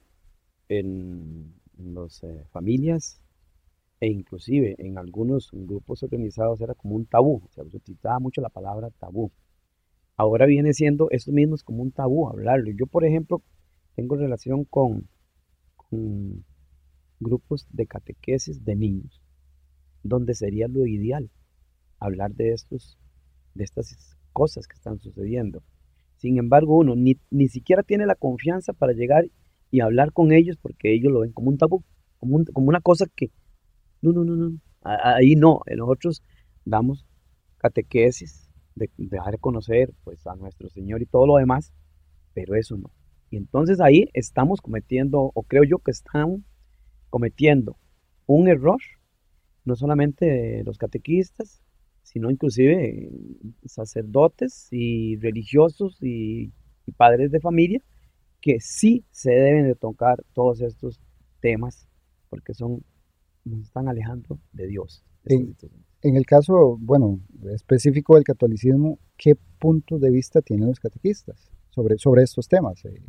en, 0.68 1.54
las 1.76 2.22
eh, 2.24 2.44
familias 2.50 3.20
e 4.00 4.08
inclusive 4.08 4.76
en 4.78 4.98
algunos 4.98 5.50
grupos 5.52 6.02
organizados 6.02 6.60
era 6.60 6.74
como 6.74 6.94
un 6.96 7.06
tabú, 7.06 7.42
se 7.50 7.62
utilizaba 7.62 8.18
mucho 8.18 8.40
la 8.40 8.48
palabra 8.48 8.90
tabú. 8.98 9.30
Ahora 10.20 10.44
viene 10.44 10.74
siendo 10.74 11.08
eso 11.10 11.32
mismo 11.32 11.56
como 11.64 11.82
un 11.82 11.92
tabú 11.92 12.28
hablarlo. 12.28 12.70
Yo, 12.72 12.86
por 12.86 13.06
ejemplo, 13.06 13.42
tengo 13.96 14.16
relación 14.16 14.66
con, 14.66 15.08
grupos 17.20 17.66
de 17.70 17.86
catequesis 17.86 18.62
de 18.62 18.76
niños, 18.76 19.22
donde 20.02 20.34
sería 20.34 20.68
lo 20.68 20.86
ideal 20.86 21.30
hablar 21.98 22.32
de 22.32 22.52
estos, 22.52 22.98
de 23.54 23.64
estas 23.64 24.14
cosas 24.34 24.68
que 24.68 24.74
están 24.74 24.98
sucediendo. 25.00 25.62
Sin 26.18 26.36
embargo, 26.36 26.76
uno 26.76 26.94
ni, 26.94 27.16
ni 27.30 27.48
siquiera 27.48 27.82
tiene 27.82 28.04
la 28.04 28.14
confianza 28.14 28.74
para 28.74 28.92
llegar 28.92 29.24
y 29.70 29.80
hablar 29.80 30.12
con 30.12 30.32
ellos 30.32 30.58
porque 30.60 30.92
ellos 30.92 31.10
lo 31.10 31.20
ven 31.20 31.32
como 31.32 31.48
un 31.48 31.56
tabú, 31.56 31.82
como, 32.18 32.44
como 32.52 32.68
una 32.68 32.82
cosa 32.82 33.06
que 33.16 33.30
no, 34.02 34.12
no, 34.12 34.26
no, 34.26 34.36
no. 34.36 34.58
Ahí 34.82 35.34
no. 35.34 35.62
Nosotros 35.74 36.22
damos 36.66 37.06
catequesis 37.56 38.49
de, 38.74 38.90
de 38.96 39.18
conocer 39.40 39.92
pues, 40.04 40.26
a 40.26 40.34
nuestro 40.36 40.68
Señor 40.68 41.02
y 41.02 41.06
todo 41.06 41.26
lo 41.26 41.36
demás, 41.36 41.72
pero 42.34 42.54
eso 42.54 42.76
no. 42.76 42.90
Y 43.30 43.36
entonces 43.36 43.80
ahí 43.80 44.08
estamos 44.12 44.60
cometiendo, 44.60 45.30
o 45.34 45.42
creo 45.42 45.64
yo 45.64 45.78
que 45.78 45.92
están 45.92 46.44
cometiendo 47.10 47.76
un 48.26 48.48
error, 48.48 48.80
no 49.64 49.76
solamente 49.76 50.62
los 50.64 50.78
catequistas, 50.78 51.62
sino 52.02 52.30
inclusive 52.30 53.10
sacerdotes 53.66 54.68
y 54.72 55.16
religiosos 55.16 55.98
y 56.02 56.52
padres 56.96 57.30
de 57.30 57.40
familia, 57.40 57.80
que 58.40 58.58
sí 58.60 59.04
se 59.10 59.30
deben 59.30 59.66
de 59.66 59.74
tocar 59.74 60.24
todos 60.32 60.60
estos 60.60 61.00
temas, 61.40 61.86
porque 62.28 62.54
son 62.54 62.82
nos 63.44 63.62
están 63.62 63.88
alejando 63.88 64.38
de 64.52 64.66
Dios. 64.66 65.04
En, 65.24 66.16
el 66.16 66.26
caso, 66.26 66.78
bueno, 66.80 67.20
específico 67.52 68.14
del 68.14 68.24
catolicismo, 68.24 68.98
¿qué 69.16 69.36
punto 69.58 69.98
de 69.98 70.10
vista 70.10 70.40
tienen 70.40 70.68
los 70.68 70.80
catequistas 70.80 71.50
sobre, 71.70 71.98
sobre 71.98 72.22
estos 72.22 72.48
temas? 72.48 72.84
Eh, 72.84 73.02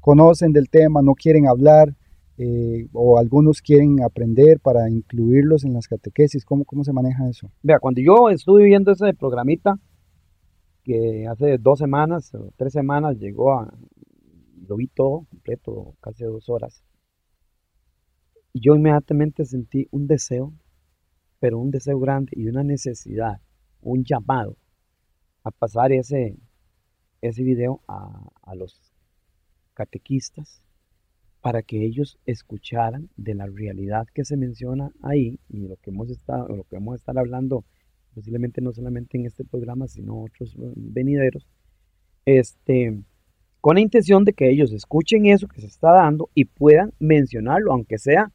¿Conocen 0.00 0.52
del 0.52 0.70
tema, 0.70 1.02
no 1.02 1.14
quieren 1.14 1.48
hablar 1.48 1.96
eh, 2.36 2.88
o 2.92 3.18
algunos 3.18 3.60
quieren 3.60 4.02
aprender 4.02 4.60
para 4.60 4.88
incluirlos 4.88 5.64
en 5.64 5.72
las 5.72 5.88
catequesis? 5.88 6.44
¿Cómo, 6.44 6.64
¿Cómo 6.64 6.84
se 6.84 6.92
maneja 6.92 7.28
eso? 7.28 7.50
Vea, 7.62 7.80
cuando 7.80 8.00
yo 8.00 8.30
estuve 8.30 8.64
viendo 8.64 8.92
ese 8.92 9.12
programita, 9.14 9.78
que 10.84 11.26
hace 11.26 11.58
dos 11.58 11.78
semanas 11.78 12.32
o 12.34 12.52
tres 12.56 12.72
semanas 12.72 13.18
llegó 13.18 13.54
a, 13.54 13.74
lo 14.68 14.76
vi 14.76 14.86
todo 14.86 15.24
completo, 15.30 15.94
casi 16.00 16.24
dos 16.24 16.48
horas 16.48 16.84
yo 18.54 18.76
inmediatamente 18.76 19.44
sentí 19.44 19.88
un 19.90 20.06
deseo, 20.06 20.54
pero 21.40 21.58
un 21.58 21.70
deseo 21.70 21.98
grande 21.98 22.32
y 22.36 22.46
una 22.46 22.62
necesidad, 22.62 23.40
un 23.82 24.04
llamado 24.04 24.56
a 25.42 25.50
pasar 25.50 25.92
ese, 25.92 26.36
ese 27.20 27.42
video 27.42 27.82
a, 27.88 28.54
los 28.54 28.80
catequistas 29.74 30.62
para 31.40 31.62
que 31.62 31.84
ellos 31.84 32.18
escucharan 32.24 33.10
de 33.16 33.34
la 33.34 33.46
realidad 33.46 34.06
que 34.14 34.24
se 34.24 34.36
menciona 34.36 34.92
ahí 35.02 35.40
y 35.48 35.66
lo 35.66 35.76
que 35.76 35.90
hemos 35.90 36.08
estado, 36.08 36.48
lo 36.48 36.62
que 36.62 36.76
vamos 36.76 36.94
a 36.94 36.96
estar 36.96 37.18
hablando 37.18 37.64
posiblemente 38.14 38.60
no 38.60 38.72
solamente 38.72 39.18
en 39.18 39.26
este 39.26 39.44
programa, 39.44 39.88
sino 39.88 40.22
otros 40.22 40.54
venideros, 40.56 41.48
este, 42.24 43.02
con 43.60 43.74
la 43.74 43.80
intención 43.80 44.24
de 44.24 44.32
que 44.32 44.48
ellos 44.48 44.72
escuchen 44.72 45.26
eso 45.26 45.48
que 45.48 45.60
se 45.60 45.66
está 45.66 45.90
dando 45.90 46.30
y 46.34 46.44
puedan 46.44 46.92
mencionarlo, 47.00 47.72
aunque 47.72 47.98
sea 47.98 48.32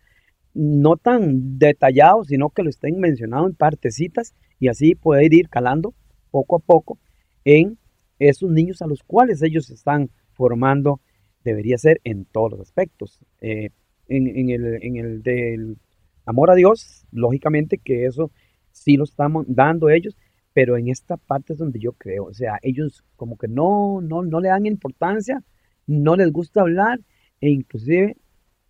no 0.54 0.98
tan 0.98 1.60
detallado, 1.60 2.24
sino 2.24 2.50
que 2.50 2.64
lo 2.64 2.70
estén 2.70 3.00
mencionado 3.00 3.48
en 3.48 3.56
partecitas 3.56 4.36
y 4.60 4.68
así 4.68 4.96
poder 4.96 5.34
ir 5.34 5.50
calando 5.50 5.94
poco 6.32 6.58
a 6.58 6.60
poco 6.60 7.00
en 7.46 7.78
esos 8.20 8.52
niños 8.52 8.82
a 8.82 8.88
los 8.88 9.04
cuales 9.04 9.42
ellos 9.42 9.70
están 9.70 10.10
formando, 10.34 11.00
debería 11.44 11.78
ser 11.78 12.02
en 12.04 12.26
todos 12.26 12.52
los 12.52 12.60
aspectos. 12.62 13.20
Eh, 13.42 13.70
en, 14.08 14.50
el, 14.50 14.84
en 14.84 14.98
el 14.98 15.22
del 15.22 15.78
amor 16.26 16.52
a 16.52 16.56
Dios, 16.56 17.06
lógicamente 17.12 17.78
que 17.78 18.06
eso 18.06 18.32
sí 18.72 18.98
lo 18.98 19.04
estamos 19.04 19.46
dando 19.48 19.90
ellos, 19.90 20.18
pero 20.54 20.78
en 20.78 20.90
esta 20.90 21.18
parte 21.18 21.54
es 21.54 21.60
donde 21.60 21.80
yo 21.80 21.94
creo, 21.94 22.26
o 22.26 22.34
sea, 22.34 22.58
ellos 22.64 23.04
como 23.16 23.38
que 23.38 23.48
no, 23.48 24.02
no, 24.02 24.24
no 24.24 24.40
le 24.40 24.50
dan 24.50 24.66
importancia, 24.66 25.44
no 25.86 26.16
les 26.16 26.32
gusta 26.32 26.62
hablar 26.62 27.00
e 27.40 27.50
inclusive 27.50 28.18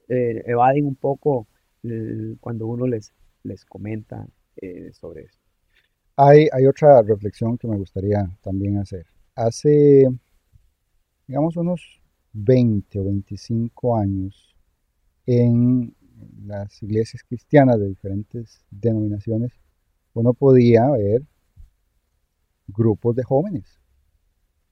eh, 0.09 0.43
evaden 0.45 0.85
un 0.85 0.95
poco 0.95 1.47
cuando 2.39 2.67
uno 2.67 2.87
les, 2.87 3.13
les 3.43 3.65
comenta 3.65 4.27
eh, 4.57 4.91
sobre 4.93 5.23
eso. 5.23 5.39
Hay, 6.15 6.47
hay 6.51 6.65
otra 6.65 7.01
reflexión 7.01 7.57
que 7.57 7.67
me 7.67 7.77
gustaría 7.77 8.29
también 8.41 8.77
hacer. 8.77 9.05
Hace, 9.35 10.07
digamos, 11.27 11.55
unos 11.55 12.01
20 12.33 12.99
o 12.99 13.05
25 13.05 13.97
años, 13.97 14.55
en 15.25 15.95
las 16.45 16.81
iglesias 16.83 17.23
cristianas 17.23 17.79
de 17.79 17.87
diferentes 17.87 18.65
denominaciones, 18.69 19.53
uno 20.13 20.33
podía 20.33 20.89
ver 20.89 21.23
grupos 22.67 23.15
de 23.15 23.23
jóvenes 23.23 23.79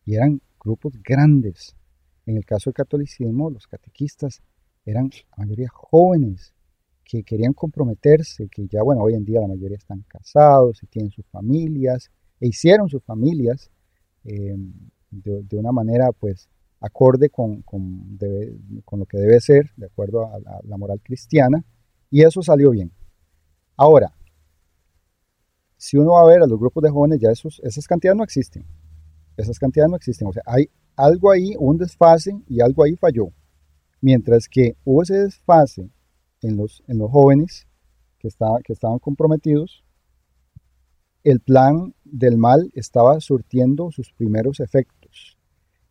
y 0.06 0.16
eran 0.16 0.42
grupos 0.60 0.94
grandes. 1.04 1.76
En 2.26 2.38
el 2.38 2.46
caso 2.46 2.70
del 2.70 2.76
catolicismo, 2.76 3.50
los 3.50 3.68
catequistas 3.68 4.42
eran 4.86 5.10
la 5.32 5.46
mayoría 5.46 5.70
jóvenes 5.70 6.54
que 7.08 7.24
querían 7.24 7.54
comprometerse, 7.54 8.50
que 8.50 8.68
ya, 8.68 8.84
bueno, 8.84 9.02
hoy 9.02 9.14
en 9.14 9.24
día 9.24 9.40
la 9.40 9.48
mayoría 9.48 9.78
están 9.78 10.04
casados 10.10 10.84
y 10.84 10.88
tienen 10.88 11.10
sus 11.10 11.26
familias, 11.28 12.12
e 12.42 12.48
hicieron 12.48 12.90
sus 12.90 13.02
familias 13.02 13.72
em, 14.26 14.74
de, 15.10 15.58
una 15.58 15.72
manera, 15.72 16.12
pues, 16.12 16.50
acorde 16.82 17.30
con, 17.30 17.62
con, 17.62 18.18
lo 18.92 19.06
que 19.06 19.18
debe 19.18 19.40
ser, 19.40 19.72
de 19.78 19.86
acuerdo 19.86 20.26
a 20.26 20.40
la, 20.66 20.78
moral 20.78 21.00
cristiana, 21.02 21.64
y 22.12 22.24
eso 22.24 22.42
salió 22.42 22.72
bien. 22.72 22.92
Ahora, 23.78 24.14
si 25.78 25.98
uno 25.98 26.12
va 26.12 26.22
a 26.22 26.28
ver 26.28 26.42
a 26.42 26.48
los 26.48 26.60
grupos 26.60 26.84
de 26.84 26.90
jóvenes, 26.90 27.20
ya 27.22 27.32
esos, 27.32 27.62
esas 27.64 27.88
cantidades 27.88 28.18
no 28.18 28.24
existen. 28.24 28.66
Esas 29.38 29.60
cantidades 29.60 29.90
no 29.90 29.96
existen. 29.96 30.28
O 30.28 30.34
sea, 30.34 30.44
hay 30.46 30.70
algo 30.96 31.32
ahí, 31.32 31.54
un 31.58 31.78
desfase 31.78 32.38
y 32.48 32.60
algo 32.60 32.84
ahí 32.84 32.96
falló. 32.96 33.30
Mientras 34.02 34.50
que 34.50 34.76
hubo 34.84 35.04
ese 35.04 35.20
desfase 35.20 35.90
en 36.42 36.58
los, 36.58 36.84
en 36.88 36.98
los 36.98 37.12
jóvenes 37.12 37.68
que, 38.20 38.28
estaba, 38.28 38.60
que 38.62 38.74
estaban 38.74 39.00
comprometidos, 39.00 39.84
el 41.24 41.40
plan 41.40 41.94
del 42.06 42.38
mal 42.38 42.72
estaba 42.74 43.20
surtiendo 43.20 43.92
sus 43.92 44.14
primeros 44.14 44.60
efectos. 44.60 45.38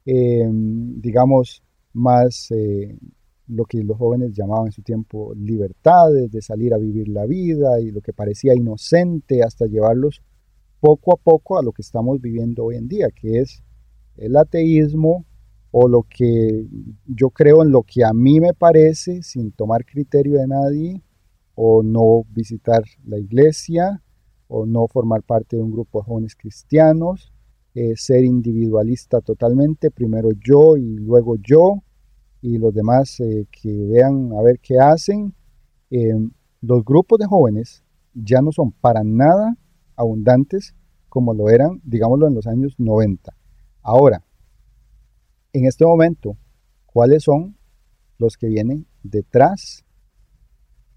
Em, 0.04 1.00
digamos, 1.00 1.62
más 1.92 2.50
eh, 2.52 2.96
lo 3.48 3.64
que 3.64 3.82
los 3.82 3.98
jóvenes 3.98 4.32
llamaban 4.32 4.66
en 4.66 4.72
su 4.72 4.82
tiempo 4.82 5.34
libertades, 5.34 6.30
de 6.30 6.42
salir 6.42 6.74
a 6.74 6.78
vivir 6.78 7.08
la 7.08 7.26
vida 7.26 7.80
y 7.80 7.90
lo 7.90 8.00
que 8.00 8.12
parecía 8.12 8.54
inocente 8.54 9.42
hasta 9.42 9.66
llevarlos 9.66 10.22
poco 10.80 11.14
a 11.14 11.16
poco 11.16 11.58
a 11.58 11.62
lo 11.62 11.72
que 11.72 11.82
estamos 11.82 12.20
viviendo 12.20 12.64
hoy 12.64 12.76
en 12.76 12.88
día, 12.88 13.08
que 13.10 13.40
es 13.40 13.62
el 14.16 14.36
ateísmo 14.36 15.24
o 15.78 15.88
lo 15.88 16.06
que 16.08 16.66
yo 17.04 17.28
creo 17.28 17.62
en 17.62 17.70
lo 17.70 17.82
que 17.82 18.02
a 18.02 18.14
mí 18.14 18.40
me 18.40 18.54
parece 18.54 19.22
sin 19.22 19.52
tomar 19.52 19.84
criterio 19.84 20.40
de 20.40 20.46
nadie 20.46 21.02
o 21.54 21.82
no 21.82 22.24
visitar 22.30 22.82
la 23.04 23.18
iglesia 23.18 24.02
o 24.48 24.64
no 24.64 24.88
formar 24.88 25.22
parte 25.22 25.56
de 25.56 25.62
un 25.62 25.72
grupo 25.72 25.98
de 25.98 26.06
jóvenes 26.06 26.34
cristianos, 26.34 27.30
eh, 27.74 27.92
ser 27.94 28.24
individualista 28.24 29.20
totalmente, 29.20 29.90
primero 29.90 30.30
yo 30.42 30.78
y 30.78 30.96
luego 30.96 31.36
yo 31.36 31.82
y 32.40 32.56
los 32.56 32.72
demás 32.72 33.20
eh, 33.20 33.46
que 33.50 33.70
vean 33.70 34.32
a 34.32 34.40
ver 34.40 34.60
qué 34.60 34.78
hacen. 34.78 35.34
Em, 35.90 36.30
los 36.62 36.86
grupos 36.86 37.18
de 37.18 37.26
jóvenes 37.26 37.84
ya 38.14 38.40
no 38.40 38.50
son 38.50 38.72
para 38.72 39.04
nada 39.04 39.54
abundantes 39.94 40.74
como 41.10 41.34
lo 41.34 41.50
eran, 41.50 41.82
digámoslo, 41.84 42.28
en 42.28 42.34
los 42.34 42.46
años 42.46 42.76
90. 42.78 43.36
Ahora, 43.82 44.25
en 45.56 45.64
este 45.64 45.86
momento, 45.86 46.36
¿cuáles 46.84 47.22
son 47.22 47.56
los 48.18 48.36
que 48.36 48.46
vienen 48.46 48.86
detrás 49.02 49.84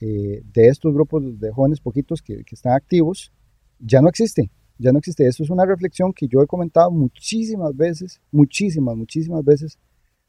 eh, 0.01 0.41
de 0.43 0.67
estos 0.67 0.93
grupos 0.93 1.39
de 1.39 1.51
jóvenes 1.51 1.79
poquitos 1.79 2.21
que, 2.21 2.43
están 2.51 2.73
activos? 2.73 3.31
Ya 3.79 4.01
no 4.01 4.09
existe, 4.09 4.51
ya 4.77 4.91
no 4.91 4.99
existe. 4.99 5.25
Esto 5.25 5.43
es 5.43 5.49
una 5.49 5.65
reflexión 5.65 6.11
que 6.11 6.27
yo 6.27 6.41
he 6.41 6.47
comentado 6.47 6.91
muchísimas 6.91 7.75
veces, 7.75 8.19
muchísimas, 8.31 8.97
muchísimas 8.97 9.45
veces 9.45 9.79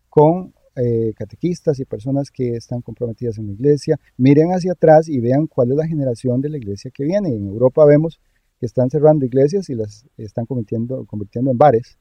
con 0.09 0.55
eh, 0.77 1.13
catequistas 1.17 1.81
y 1.81 1.85
personas 1.85 2.31
que 2.31 2.55
están 2.55 2.83
comprometidas 2.83 3.37
en 3.39 3.49
la 3.49 3.53
iglesia, 3.53 3.99
miren 4.17 4.51
hacia 4.51 4.73
atrás 4.73 5.09
y 5.09 5.19
vean 5.19 5.49
cuál 5.49 5.73
es 5.73 5.77
la 5.77 5.89
generación 5.89 6.41
de 6.41 6.51
la 6.51 6.57
iglesia 6.57 6.93
que 6.95 7.03
viene. 7.03 7.31
En 7.31 7.49
Europa 7.49 7.85
vemos 7.85 8.21
que 8.61 8.67
están 8.67 8.91
cerrando 8.91 9.27
iglesias 9.27 9.69
y 9.71 9.75
las 9.75 10.07
están 10.17 10.47
convirtiendo 10.47 11.05
en 11.35 11.59
bares 11.59 11.99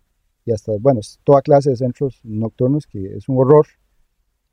y 0.50 0.52
hasta, 0.52 0.74
bueno, 0.80 1.02
toda 1.24 1.42
clase 1.42 1.70
de 1.70 1.76
centros 1.76 2.20
nocturnos 2.24 2.88
que 2.88 3.16
es 3.16 3.30
un 3.30 3.38
horror. 3.38 3.68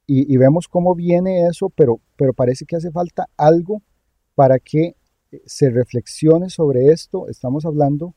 Y, 0.06 0.32
y, 0.32 0.36
vemos 0.36 0.68
cómo 0.68 0.94
viene 0.94 1.48
eso, 1.48 1.68
pero, 1.70 2.00
pero 2.16 2.32
parece 2.32 2.64
que 2.64 2.76
hace 2.76 2.92
falta 2.92 3.28
algo 3.36 3.82
para 4.34 4.58
que 4.60 4.94
eh, 5.32 5.42
se 5.46 5.70
reflexione 5.70 6.48
sobre 6.50 6.92
esto. 6.92 7.28
Estamos 7.28 7.64
hablando 7.64 8.14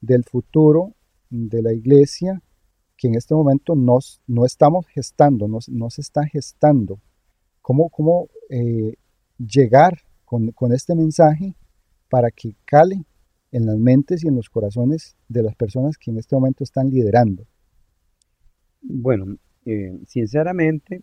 del 0.00 0.24
futuro 0.24 0.94
de 1.30 1.62
la 1.62 1.72
iglesia 1.72 2.42
que 2.96 3.08
en 3.08 3.16
este 3.16 3.34
momento 3.34 3.74
nos, 3.74 4.20
no 4.26 4.44
estamos 4.44 4.86
gestando, 4.86 5.48
no, 5.48 5.58
no 5.68 5.90
se 5.90 6.02
está 6.02 6.24
gestando. 6.24 7.00
¿Cómo, 7.60 7.88
cómo 7.88 8.28
eh, 8.50 8.94
llegar 9.38 10.02
con, 10.24 10.52
con, 10.52 10.72
este 10.72 10.94
mensaje 10.94 11.56
para 12.08 12.30
que 12.30 12.54
cale 12.64 13.04
en 13.52 13.66
las 13.66 13.78
mentes 13.78 14.24
y 14.24 14.28
en 14.28 14.34
los 14.34 14.50
corazones 14.50 15.16
de 15.28 15.42
las 15.42 15.54
personas 15.54 15.96
que 15.96 16.10
en 16.10 16.18
este 16.18 16.34
momento 16.34 16.64
están 16.64 16.88
liderando? 16.90 17.46
Bueno, 18.80 19.36
eh, 19.64 20.00
sinceramente, 20.06 21.02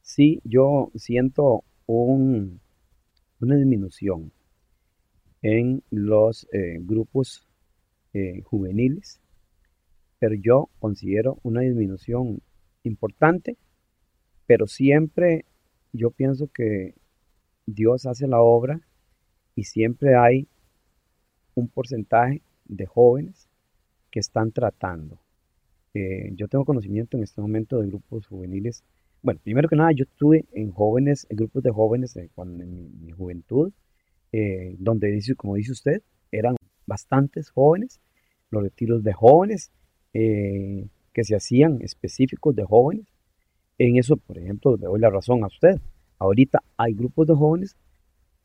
sí, 0.00 0.40
yo 0.44 0.92
siento 0.94 1.64
un, 1.86 2.60
una 3.40 3.56
disminución 3.56 4.30
en 5.42 5.82
los 5.90 6.46
eh, 6.52 6.78
grupos 6.80 7.44
juveniles 8.44 9.20
pero 10.18 10.34
yo 10.34 10.68
considero 10.78 11.38
una 11.42 11.60
disminución 11.60 12.42
importante, 12.82 13.56
pero 14.46 14.66
siempre 14.66 15.44
yo 15.92 16.10
pienso 16.10 16.48
que 16.48 16.94
Dios 17.66 18.06
hace 18.06 18.26
la 18.26 18.40
obra 18.40 18.80
y 19.54 19.64
siempre 19.64 20.16
hay 20.16 20.48
un 21.58 21.68
porcentaje 21.68 22.40
de 22.66 22.86
jóvenes 22.86 23.48
que 24.10 24.20
están 24.20 24.52
tratando. 24.52 25.18
Eh, 25.94 26.30
yo 26.34 26.48
tengo 26.48 26.64
conocimiento 26.64 27.16
en 27.16 27.24
este 27.24 27.40
momento 27.40 27.80
de 27.80 27.88
grupos 27.88 28.26
juveniles. 28.26 28.84
Bueno, 29.22 29.40
primero 29.42 29.68
que 29.68 29.76
nada, 29.76 29.90
yo 29.92 30.04
estuve 30.04 30.44
en 30.52 30.70
jóvenes, 30.70 31.26
en 31.28 31.36
grupos 31.36 31.62
de 31.62 31.70
jóvenes 31.70 32.16
eh, 32.16 32.30
cuando, 32.34 32.62
en 32.62 33.04
mi, 33.04 33.10
juventud, 33.10 33.72
eh, 34.32 34.76
donde 34.78 35.10
dice, 35.10 35.34
como 35.34 35.56
dice 35.56 35.72
usted, 35.72 36.02
eran 36.30 36.56
bastantes 36.86 37.50
jóvenes, 37.50 38.00
los 38.50 38.62
retiros 38.62 39.02
de 39.02 39.12
jóvenes, 39.12 39.70
que 40.12 41.24
se 41.24 41.36
hacían 41.36 41.80
específicos 41.82 42.56
de 42.56 42.64
jóvenes. 42.64 43.06
En 43.78 43.98
eso, 43.98 44.16
por 44.16 44.36
ejemplo, 44.36 44.76
le 44.76 44.86
doy 44.86 44.98
la 44.98 45.10
razón 45.10 45.44
a 45.44 45.46
usted. 45.46 45.80
Ahorita 46.18 46.60
hay 46.76 46.94
grupos 46.94 47.28
de 47.28 47.34
jóvenes, 47.34 47.76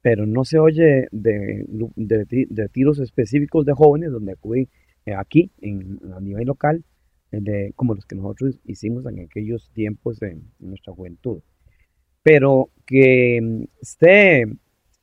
pero 0.03 0.25
no 0.25 0.43
se 0.43 0.59
oye 0.59 1.07
de, 1.13 1.65
de, 1.95 2.69
tiros 2.73 2.99
específicos 2.99 3.65
de 3.65 3.71
jóvenes 3.71 4.11
donde 4.11 4.33
acuden 4.33 4.67
eh, 5.05 5.13
aquí 5.13 5.49
en, 5.61 5.97
a 6.13 6.19
nivel 6.19 6.45
local, 6.45 6.83
eh, 7.31 7.39
de, 7.39 7.73
como 7.77 7.95
los 7.95 8.05
que 8.05 8.17
nosotros 8.17 8.59
hicimos 8.65 9.05
en 9.05 9.21
aquellos 9.21 9.71
tiempos 9.71 10.19
de, 10.19 10.41
nuestra 10.59 10.91
juventud. 10.91 11.41
Pero 12.21 12.69
que 12.85 13.39
mm, 13.41 13.63
esté, 13.81 14.43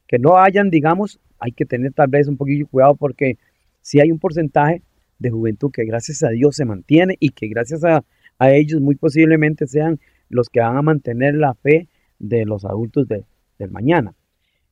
que 0.07 0.19
no 0.19 0.37
hayan, 0.37 0.69
digamos, 0.69 1.19
hay 1.39 1.53
que 1.53 1.65
tener 1.65 1.95
tal 1.95 2.09
vez 2.09 2.29
un 2.29 2.37
poquillo 2.37 2.69
cuidado 2.69 2.95
porque 2.95 3.39
si 3.81 4.01
hay 4.01 4.13
un 4.13 4.19
porcentaje 4.19 4.83
de 5.19 5.31
juventud 5.31 5.71
que 5.73 5.87
gracias 5.87 6.23
a 6.25 6.29
Dios 6.29 6.57
se 6.57 6.67
mantiene 6.67 7.17
y 7.21 7.31
que 7.31 7.49
gracias 7.49 7.85
a, 7.85 8.05
ellos 8.39 8.83
muy 8.83 8.97
posiblemente 8.97 9.67
sean 9.67 9.99
los 10.29 10.51
que 10.51 10.61
van 10.61 10.77
a 10.77 10.83
mantener 10.83 11.35
la 11.35 11.55
fe 11.55 11.89
de 12.19 12.45
los 12.45 12.67
adultos 12.67 13.09
del 13.09 13.71
mañana. 13.71 14.15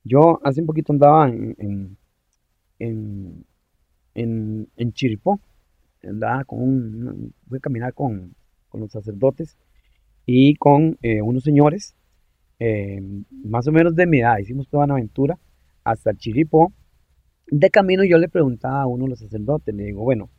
Yo 0.04 0.40
hace 0.44 0.60
un 0.60 0.66
poquito 0.66 0.92
andaba 0.92 1.28
en, 1.28 1.96
en, 2.78 3.44
en, 4.14 4.92
Chiripó, 4.92 5.40
andaba 6.02 6.44
con 6.44 6.62
un, 6.62 7.34
voy 7.46 7.58
a 7.58 7.60
caminar 7.60 7.94
con, 7.94 8.34
los 8.72 8.92
sacerdotes 8.92 9.56
y 10.24 10.54
con 10.56 10.98
eh, 11.02 11.20
unos 11.22 11.42
señores, 11.42 11.94
eh, 12.60 13.00
más 13.44 13.66
o 13.66 13.72
menos 13.72 13.94
de 13.94 14.06
mi 14.06 14.20
edad, 14.20 14.38
hicimos 14.38 14.68
toda 14.68 14.84
una 14.84 14.94
aventura 14.94 15.38
hasta 15.84 16.14
Chiripó. 16.14 16.72
De 17.50 17.70
camino 17.70 18.04
yo 18.04 18.18
le 18.18 18.28
preguntaba 18.28 18.82
a 18.82 18.86
uno 18.86 19.04
de 19.04 19.10
los 19.10 19.20
sacerdotes, 19.20 19.74
le 19.74 19.84
digo, 19.84 20.02
bueno, 20.02 20.30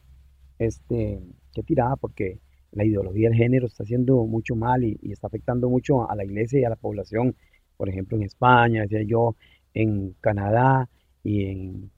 este, 0.59 1.19
qué 1.53 1.63
tirada, 1.63 1.95
porque 1.95 2.39
la 2.71 2.85
ideología 2.85 3.29
del 3.29 3.37
género 3.37 3.65
está 3.65 3.83
haciendo 3.83 4.25
mucho 4.25 4.55
mal 4.55 4.83
y, 4.83 4.99
está 5.11 5.27
afectando 5.27 5.69
mucho 5.69 6.09
a 6.09 6.15
la 6.15 6.23
iglesia 6.23 6.59
y 6.59 6.63
a 6.63 6.69
la 6.69 6.75
población, 6.75 7.35
por 7.79 7.87
ejemplo, 7.87 8.17
en 8.17 8.23
España, 8.23 8.81
decía 8.81 9.03
yo, 9.03 9.37
en 9.73 10.13
Canadá 10.19 10.89
y 11.23 11.45
en 11.45 11.91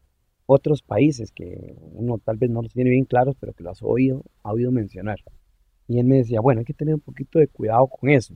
otros 0.45 0.83
países 0.83 1.31
que 1.31 1.75
uno 1.93 2.19
tal 2.19 2.37
vez 2.37 2.51
no 2.51 2.61
los 2.61 2.71
tiene 2.71 2.91
bien 2.91 3.05
claros, 3.05 3.35
pero 3.39 3.53
que 3.53 3.63
lo 3.63 3.71
has 3.71 3.81
oído, 3.81 4.23
ha 4.43 4.53
oído 4.53 4.71
mencionar. 4.71 5.17
Y 5.87 5.97
él 5.97 6.05
me 6.05 6.17
decía, 6.17 6.39
bueno, 6.39 6.59
hay 6.59 6.65
que 6.65 6.75
tener 6.75 6.93
un 6.93 7.01
poquito 7.01 7.39
de 7.39 7.47
cuidado 7.47 7.87
con 7.87 8.11
eso. 8.11 8.35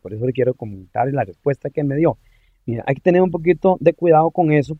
Por 0.00 0.14
eso 0.14 0.24
le 0.24 0.32
quiero 0.32 0.54
comentar 0.54 1.12
la 1.12 1.24
respuesta 1.24 1.68
que 1.68 1.84
me 1.84 1.96
dio. 1.96 2.16
Mira, 2.64 2.82
hay 2.86 2.94
que 2.94 3.02
tener 3.02 3.20
un 3.20 3.30
poquito 3.30 3.76
de 3.78 3.92
cuidado 3.92 4.30
con 4.30 4.50
eso 4.50 4.78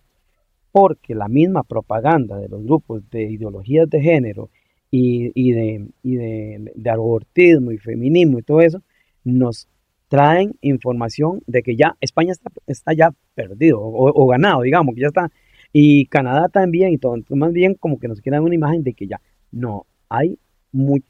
porque 0.73 1.15
la 1.15 1.29
misma 1.29 1.65
propaganda 1.65 2.39
de 2.39 2.49
los 2.49 2.65
grupos 2.65 3.03
de 3.11 3.25
ideologías 3.25 3.91
de 3.91 4.01
género 4.01 4.49
y, 4.91 5.53
de, 5.53 5.87
y 6.03 6.15
de, 6.15 6.91
abortismo 6.91 7.73
y 7.73 7.77
feminismo 7.77 8.39
y 8.39 8.43
todo 8.43 8.63
eso, 8.63 8.83
nos 9.23 9.69
traen 10.11 10.57
información 10.61 11.41
de 11.47 11.63
que 11.63 11.77
ya 11.77 11.97
España 12.01 12.33
está, 12.33 12.51
está 12.67 12.93
ya 12.93 13.15
perdido 13.37 13.79
o, 13.81 14.27
ganado, 14.27 14.63
digamos, 14.63 14.97
que 14.97 15.03
ya 15.03 15.07
está, 15.07 15.31
y 15.73 16.07
Canadá 16.07 16.49
también 16.49 16.93
y 16.93 16.99
todo, 16.99 17.17
más 17.29 17.53
bien 17.53 17.75
como 17.77 18.01
que 18.01 18.09
nos 18.09 18.21
quieren 18.21 18.43
una 18.43 18.57
imagen 18.57 18.83
de 18.83 18.93
que 18.93 19.07
ya, 19.07 19.21
no, 19.53 19.87
hay 20.09 20.37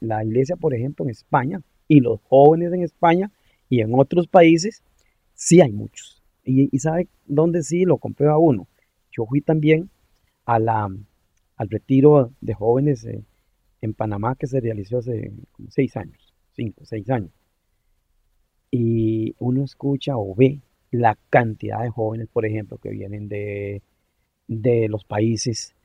la 0.01 0.23
iglesia, 0.23 0.55
por 0.55 0.75
ejemplo, 0.75 1.03
en 1.03 1.09
España 1.09 1.63
y 1.87 1.99
los 1.99 2.21
jóvenes 2.21 2.71
en 2.73 2.83
España 2.83 3.31
y 3.69 3.81
en 3.81 3.91
otros 3.95 4.27
países 4.27 4.83
sí 5.33 5.61
hay 5.61 5.71
muchos. 5.71 6.21
Y, 6.45 6.77
¿sabe 6.77 7.07
dónde 7.25 7.63
sí 7.63 7.85
lo 7.85 7.97
comprueba 7.97 8.37
uno? 8.37 8.67
Yo 9.11 9.25
fui 9.25 9.41
también 9.41 9.89
a 10.45 10.59
la, 10.59 10.89
al 11.55 11.69
retiro 11.69 12.33
de 12.39 12.53
jóvenes 12.53 13.03
eh, 13.05 13.23
en 13.81 13.93
Panamá 13.95 14.35
que 14.35 14.45
se 14.45 14.59
realizó 14.59 14.99
hace 14.99 15.31
seis 15.69 15.97
años, 15.97 16.35
cinco, 16.55 16.85
seis 16.85 17.09
años. 17.09 17.31
Y 18.71 19.35
uno 19.37 19.63
escucha 19.63 20.17
o 20.17 20.33
ve 20.33 20.61
la 20.91 21.17
cantidad 21.29 21.83
de 21.83 21.89
jóvenes, 21.89 22.29
por 22.31 22.45
ejemplo, 22.45 22.77
que 22.77 22.89
vienen 22.89 23.27
de, 23.27 23.81
de 24.47 24.87
los 24.87 25.03
países 25.03 25.75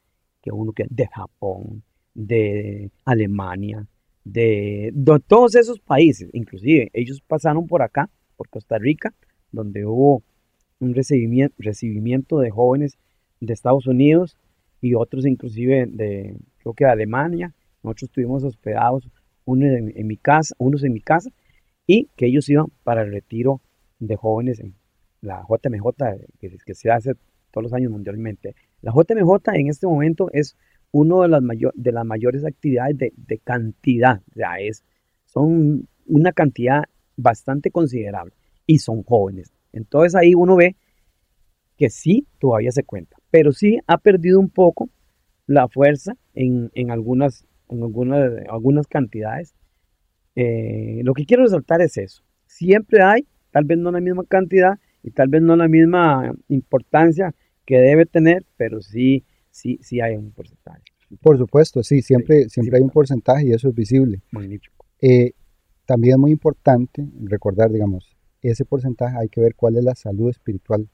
que 0.43 0.53
uno 0.53 0.73
que 0.73 0.87
de 0.89 1.07
Japón, 1.09 1.83
de 2.15 2.91
Alemania, 3.05 3.87
de, 4.27 4.93
todos 5.29 5.55
esos 5.55 5.79
países, 5.79 6.29
inclusive 6.33 6.91
ellos 6.93 7.21
pasaron 7.21 7.67
por 7.67 7.83
acá, 7.83 8.11
por 8.37 8.49
Costa 8.49 8.77
Rica, 8.79 9.15
donde 9.53 9.87
hubo 9.87 10.23
un 10.81 10.95
recibimiento, 10.95 11.55
recibimiento 11.59 12.39
de 12.41 12.51
jóvenes 12.51 12.99
de 13.41 13.53
Estados 13.53 13.87
Unidos 13.87 14.37
y 14.81 14.95
otros 14.95 15.27
inclusive 15.27 15.87
de, 15.87 16.37
creo 16.59 16.75
que 16.75 16.85
de 16.85 16.91
Alemania. 16.91 17.55
Nosotros 17.83 18.11
estuvimos 18.11 18.43
hospedados 18.43 19.09
uno 19.45 19.67
en, 19.67 20.07
mi 20.07 20.17
casa, 20.17 20.55
unos 20.59 20.83
en 20.83 20.93
mi 20.93 21.01
casa, 21.01 21.31
y 21.87 22.09
que 22.17 22.27
ellos 22.27 22.49
iban 22.49 22.67
para 22.85 23.03
el 23.03 23.13
retiro 23.13 23.61
de 23.99 24.17
jóvenes 24.17 24.61
en 24.61 24.75
la 25.21 25.45
JMJ, 25.49 25.87
que, 26.39 26.57
que 26.65 26.75
se 26.75 26.91
hace 26.91 27.15
todos 27.51 27.65
los 27.65 27.73
años 27.73 27.91
mundialmente. 27.91 28.55
La 28.83 28.93
JMJ 28.93 29.55
en 29.55 29.69
este 29.69 29.87
momento 29.87 30.29
es 30.33 30.57
una 30.93 31.23
de 31.23 31.29
las, 31.29 31.43
de 31.75 31.93
las 31.93 32.05
mayores 32.05 32.45
actividades 32.45 32.97
de, 32.99 33.39
cantidad, 33.39 34.23
o 34.31 34.35
sea, 34.35 34.59
es, 34.61 34.85
son 35.25 35.89
una 36.07 36.33
cantidad 36.33 36.85
bastante 37.17 37.71
considerable 37.71 38.35
y 38.67 38.79
son 38.79 39.03
jóvenes. 39.03 39.53
Entonces 39.73 40.15
ahí 40.15 40.35
uno 40.35 40.57
ve 40.57 40.77
que 41.77 41.91
sí, 41.91 42.27
todavía 42.39 42.73
se 42.73 42.85
cuenta, 42.85 43.17
pero 43.31 43.53
sí 43.53 43.79
ha 43.87 43.99
perdido 43.99 44.41
un 44.41 44.49
poco 44.49 44.89
la 45.47 45.69
fuerza 45.69 46.17
en, 46.35 46.71
algunas, 46.91 47.45
en 47.69 47.83
algunas, 47.83 48.31
algunas 48.49 48.87
cantidades. 48.87 49.55
Eh, 50.37 51.01
lo 51.03 51.15
que 51.15 51.27
quiero 51.27 51.43
resaltar 51.43 51.81
es 51.83 51.97
eso. 51.97 52.23
Siempre 52.47 53.03
hay, 53.03 53.27
tal 53.51 53.65
vez 53.65 53.79
no 53.79 53.91
la 53.91 54.01
misma 54.01 54.25
cantidad 54.25 54.79
y 55.03 55.11
tal 55.11 55.29
vez 55.29 55.43
no 55.43 55.57
la 55.57 55.67
misma 55.67 56.33
importancia 56.49 57.35
que 57.65 57.79
debe 57.79 58.07
tener, 58.07 58.45
pero 58.57 58.81
sí 58.81 59.25
sí, 59.57 59.79
sí 59.83 60.01
hay 60.01 60.17
un 60.17 60.31
porcentaje. 60.33 60.83
Por 61.23 61.39
supuesto, 61.39 61.83
sí, 61.83 62.03
siempre, 62.03 62.49
siempre 62.49 62.79
hay 62.79 62.83
un 62.83 62.91
porcentaje 62.91 63.47
y 63.47 63.53
eso 63.53 63.69
es 63.69 63.75
visible. 63.75 64.21
Magnífico. 64.31 64.85
Eh, 65.01 65.33
también 65.87 66.15
es 66.15 66.19
muy 66.19 66.31
importante 66.33 67.07
recordar, 67.23 67.71
digamos, 67.71 68.17
ese 68.43 68.65
porcentaje, 68.65 69.17
hay 69.19 69.29
que 69.29 69.41
ver 69.41 69.55
cuál 69.55 69.77
es 69.77 69.85
la 69.85 69.95
salud 69.95 70.29
espiritual 70.29 70.89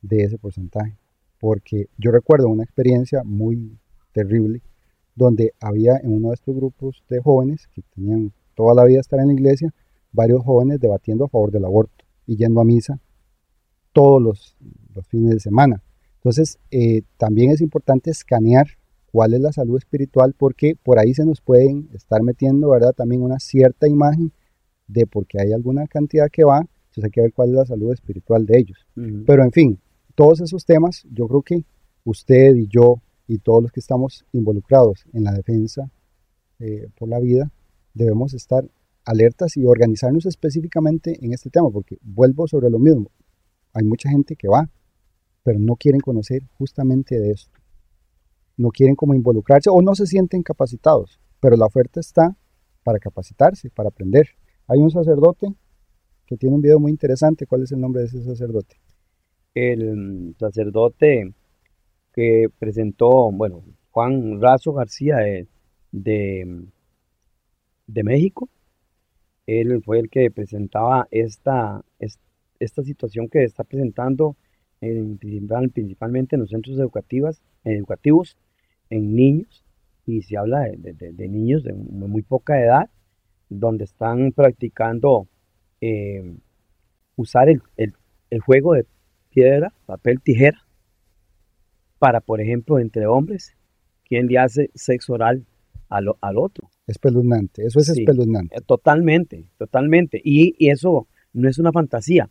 de 0.00 0.22
ese 0.22 0.38
porcentaje. 0.38 0.96
Porque 1.38 1.88
yo 1.98 2.10
recuerdo 2.10 2.48
una 2.48 2.64
experiencia 2.64 3.22
muy 3.24 3.78
terrible 4.12 4.62
donde 5.14 5.52
había 5.60 5.98
en 5.98 6.12
uno 6.12 6.28
de 6.28 6.34
estos 6.34 6.54
grupos 6.56 7.04
de 7.08 7.20
jóvenes 7.20 7.68
que 7.74 7.82
tenían 7.94 8.32
toda 8.58 8.74
la 8.74 8.82
vida 8.82 8.98
estar 8.98 9.20
en 9.20 9.28
la 9.28 9.34
iglesia, 9.34 9.72
varios 10.10 10.42
jóvenes 10.42 10.80
debatiendo 10.80 11.24
a 11.24 11.28
favor 11.28 11.52
del 11.52 11.64
aborto 11.64 12.04
y 12.26 12.34
yendo 12.34 12.60
a 12.60 12.64
misa 12.64 12.98
todos 13.92 14.20
los, 14.20 14.56
los 14.96 15.06
fines 15.06 15.30
de 15.30 15.38
semana. 15.38 15.80
Entonces, 16.16 16.58
eh, 16.72 17.02
también 17.18 17.52
es 17.52 17.60
importante 17.60 18.10
escanear 18.10 18.66
cuál 19.12 19.34
es 19.34 19.40
la 19.40 19.52
salud 19.52 19.76
espiritual 19.76 20.34
porque 20.36 20.74
por 20.82 20.98
ahí 20.98 21.14
se 21.14 21.24
nos 21.24 21.40
pueden 21.40 21.88
estar 21.94 22.20
metiendo, 22.24 22.70
¿verdad? 22.70 22.92
También 22.94 23.22
una 23.22 23.38
cierta 23.38 23.86
imagen 23.86 24.32
de 24.88 25.06
porque 25.06 25.40
hay 25.40 25.52
alguna 25.52 25.86
cantidad 25.86 26.28
que 26.28 26.42
va, 26.42 26.58
entonces 26.58 27.04
hay 27.04 27.10
que 27.12 27.20
ver 27.20 27.32
cuál 27.32 27.50
es 27.50 27.54
la 27.54 27.64
salud 27.64 27.92
espiritual 27.92 28.44
de 28.44 28.58
ellos. 28.58 28.88
Pero 29.24 29.44
en 29.44 29.52
fin, 29.52 29.78
todos 30.16 30.40
esos 30.40 30.64
temas, 30.64 31.06
yo 31.12 31.28
creo 31.28 31.42
que 31.42 31.64
usted 32.02 32.56
y 32.56 32.66
yo 32.66 33.00
y 33.28 33.38
todos 33.38 33.62
los 33.62 33.70
que 33.70 33.78
estamos 33.78 34.24
involucrados 34.32 35.04
en 35.12 35.22
la 35.22 35.32
defensa 35.32 35.88
eh, 36.58 36.88
por 36.98 37.08
la 37.08 37.20
vida, 37.20 37.52
debemos 37.98 38.32
estar 38.32 38.64
alertas 39.04 39.56
y 39.56 39.64
organizarnos 39.64 40.26
específicamente 40.26 41.18
en 41.20 41.32
este 41.32 41.50
tema, 41.50 41.70
porque 41.70 41.98
vuelvo 42.02 42.46
sobre 42.46 42.70
lo 42.70 42.78
mismo. 42.78 43.10
Hay 43.74 43.84
mucha 43.84 44.08
gente 44.08 44.36
que 44.36 44.48
va, 44.48 44.70
pero 45.42 45.58
no 45.58 45.76
quieren 45.76 46.00
conocer 46.00 46.42
justamente 46.58 47.18
de 47.18 47.32
esto. 47.32 47.58
No 48.56 48.70
quieren 48.70 48.96
como 48.96 49.14
involucrarse 49.14 49.70
o 49.70 49.80
no 49.82 49.94
se 49.94 50.06
sienten 50.06 50.42
capacitados, 50.42 51.20
pero 51.40 51.56
la 51.56 51.66
oferta 51.66 52.00
está 52.00 52.36
para 52.82 52.98
capacitarse, 52.98 53.70
para 53.70 53.88
aprender. 53.88 54.28
Hay 54.66 54.78
un 54.80 54.90
sacerdote 54.90 55.48
que 56.26 56.36
tiene 56.36 56.56
un 56.56 56.62
video 56.62 56.78
muy 56.78 56.90
interesante. 56.90 57.46
¿Cuál 57.46 57.62
es 57.62 57.72
el 57.72 57.80
nombre 57.80 58.02
de 58.02 58.08
ese 58.08 58.22
sacerdote? 58.22 58.76
El 59.54 60.34
sacerdote 60.38 61.32
que 62.12 62.48
presentó, 62.58 63.30
bueno, 63.32 63.64
Juan 63.90 64.40
Razo 64.40 64.72
García 64.72 65.16
de, 65.16 65.48
de, 65.92 66.66
México. 68.04 68.48
Él 69.46 69.82
fue 69.82 69.98
el 69.98 70.10
que 70.10 70.30
presentaba 70.30 71.08
esta, 71.10 71.82
esta 72.58 72.82
situación 72.82 73.28
que 73.28 73.44
está 73.44 73.64
presentando 73.64 74.36
principalmente 74.80 76.36
en 76.36 76.40
los 76.40 76.50
centros 76.50 76.78
educativos, 76.78 77.42
educativos 77.64 78.36
en 78.90 79.16
niños, 79.16 79.64
y 80.06 80.22
se 80.22 80.38
habla 80.38 80.60
de, 80.60 81.28
niños 81.28 81.64
de 81.64 81.74
muy 81.74 82.22
poca 82.22 82.60
edad, 82.60 82.88
donde 83.50 83.84
están 83.84 84.32
practicando 84.32 85.26
eh, 85.80 86.36
usar 87.16 87.48
el, 87.48 87.60
juego 88.40 88.74
de 88.74 88.86
piedra, 89.30 89.72
papel, 89.86 90.20
tijera, 90.20 90.64
para, 91.98 92.20
por 92.20 92.40
ejemplo, 92.40 92.78
entre 92.78 93.06
hombres, 93.06 93.54
quien 94.04 94.28
le 94.28 94.38
hace 94.38 94.70
sexo 94.74 95.14
oral 95.14 95.44
al, 95.88 96.06
al 96.20 96.38
otro. 96.38 96.70
Espeluznante, 96.88 97.64
eso 97.64 97.78
es 97.78 97.90
espeluznante. 97.90 98.56
Eh, 98.56 98.60
totalmente, 98.66 99.44
totalmente. 99.58 100.20
y, 100.24 100.68
eso 100.68 101.06
no 101.32 101.48
es 101.48 101.58
una 101.58 101.70
fantasía, 101.70 102.30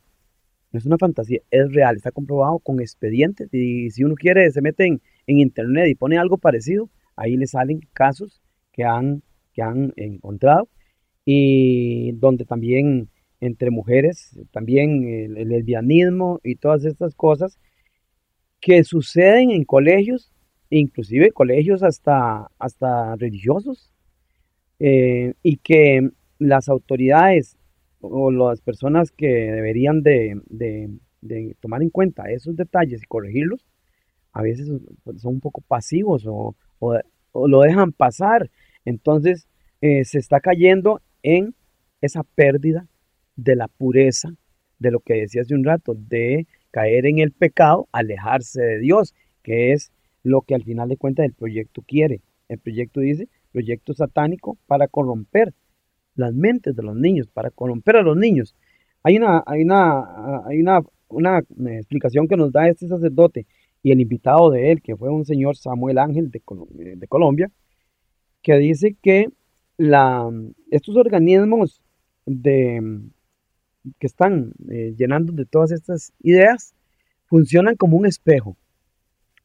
no 0.72 0.80
es 0.80 0.86
una 0.86 0.98
fantasía, 0.98 1.40
es 1.50 1.72
real, 1.72 1.96
está 1.96 2.12
comprobado 2.12 2.60
con 2.60 2.82
expedientes 2.82 3.54
y 3.54 3.90
si 3.92 4.04
uno 4.04 4.16
quiere 4.16 4.50
se 4.52 4.62
mete 4.62 4.86
en, 4.86 5.02
internet 5.28 5.88
y 5.90 5.96
pone 5.96 6.18
algo 6.18 6.38
parecido, 6.38 6.90
ahí 7.16 7.38
le 7.38 7.48
salen 7.48 7.82
casos 7.94 8.42
que 8.74 8.84
han, 8.84 9.24
que 9.54 9.62
han 9.62 9.94
encontrado 9.96 10.68
y 11.26 12.14
donde 12.14 12.46
también 12.46 13.10
entre 13.40 13.70
mujeres, 13.70 14.40
también 14.52 15.08
el, 15.08 15.50
lesbianismo 15.50 16.40
y 16.44 16.56
todas 16.56 16.86
estas 16.86 17.14
cosas 17.16 17.60
que 18.60 18.84
suceden 18.84 19.52
en 19.52 19.64
colegios, 19.64 20.32
inclusive 20.70 21.32
colegios 21.32 21.84
hasta, 21.84 22.50
hasta 22.58 23.16
religiosos, 23.16 23.94
eh, 24.80 25.34
y 25.44 25.58
que 25.58 26.10
las 26.40 26.70
autoridades 26.70 27.58
o 28.00 28.32
las 28.32 28.62
personas 28.62 29.12
que 29.12 29.28
deberían 29.28 30.04
de, 30.04 30.40
tomar 31.60 31.82
en 31.82 31.90
cuenta 31.90 32.32
esos 32.32 32.56
detalles 32.56 33.02
y 33.04 33.08
corregirlos, 33.08 33.66
a 34.34 34.42
veces 34.44 34.68
son 34.68 35.34
un 35.34 35.40
poco 35.40 35.62
pasivos 35.62 36.26
o, 36.28 36.56
lo 37.34 37.62
dejan 37.62 37.92
pasar. 37.92 38.50
Entonces 38.86 39.48
eh, 39.82 40.06
se 40.06 40.20
está 40.20 40.40
cayendo 40.40 41.02
en 41.24 41.56
esa 42.02 42.24
pérdida 42.24 42.88
de 43.36 43.56
la 43.56 43.68
pureza, 43.68 44.30
de 44.80 44.92
lo 44.92 45.00
que 45.00 45.16
decía 45.16 45.42
hace 45.42 45.56
un 45.56 45.64
rato, 45.64 45.96
de 45.96 46.48
caer 46.72 47.06
en 47.06 47.20
el 47.20 47.32
pecado, 47.32 47.88
alejarse 47.92 48.62
de 48.62 48.80
Dios, 48.80 49.16
que 49.44 49.74
es 49.74 49.92
lo 50.24 50.42
que 50.42 50.56
al 50.56 50.64
final 50.64 50.90
de 50.90 50.98
cuentas 50.98 51.26
el 51.26 51.34
proyecto 51.34 51.82
quiere. 51.82 52.22
El 52.50 52.60
proyecto 52.60 53.00
dice, 53.00 53.28
proyecto 53.58 53.96
satánico 53.96 54.56
para 54.68 54.88
corromper 54.88 55.52
las 56.16 56.32
mentes 56.32 56.76
de 56.76 56.84
los 56.84 56.96
niños, 56.96 57.28
para 57.28 57.50
corromper 57.50 57.96
a 57.96 58.04
los 58.04 58.16
niños. 58.16 58.56
Hay 59.02 59.18
una, 59.18 59.44
hay 59.48 59.64
una, 59.64 60.46
hay 60.46 60.60
una, 60.60 60.82
una 61.10 61.40
explicación 61.80 62.28
que 62.28 62.38
nos 62.38 62.52
da 62.52 62.68
este 62.68 62.88
sacerdote 62.88 63.48
y 63.82 63.92
el 63.92 64.00
invitado 64.00 64.52
de 64.52 64.72
él, 64.72 64.82
que 64.84 64.96
fue 64.96 65.10
un 65.10 65.26
señor 65.26 65.58
Samuel 65.58 65.98
Ángel 65.98 66.30
de, 66.30 66.42
de 66.98 67.08
Colombia, 67.08 67.50
que 68.44 68.58
dice 68.58 68.96
que 69.02 69.30
estos 70.70 70.96
organismos 70.96 71.82
que 72.26 74.08
están 74.08 74.52
eh, 74.70 74.94
llenando 74.96 75.34
de 75.34 75.46
todas 75.46 75.72
estas 75.72 76.14
ideas 76.22 76.76
funcionan 77.26 77.76
como 77.76 77.98
un 77.98 78.06
espejo, 78.06 78.56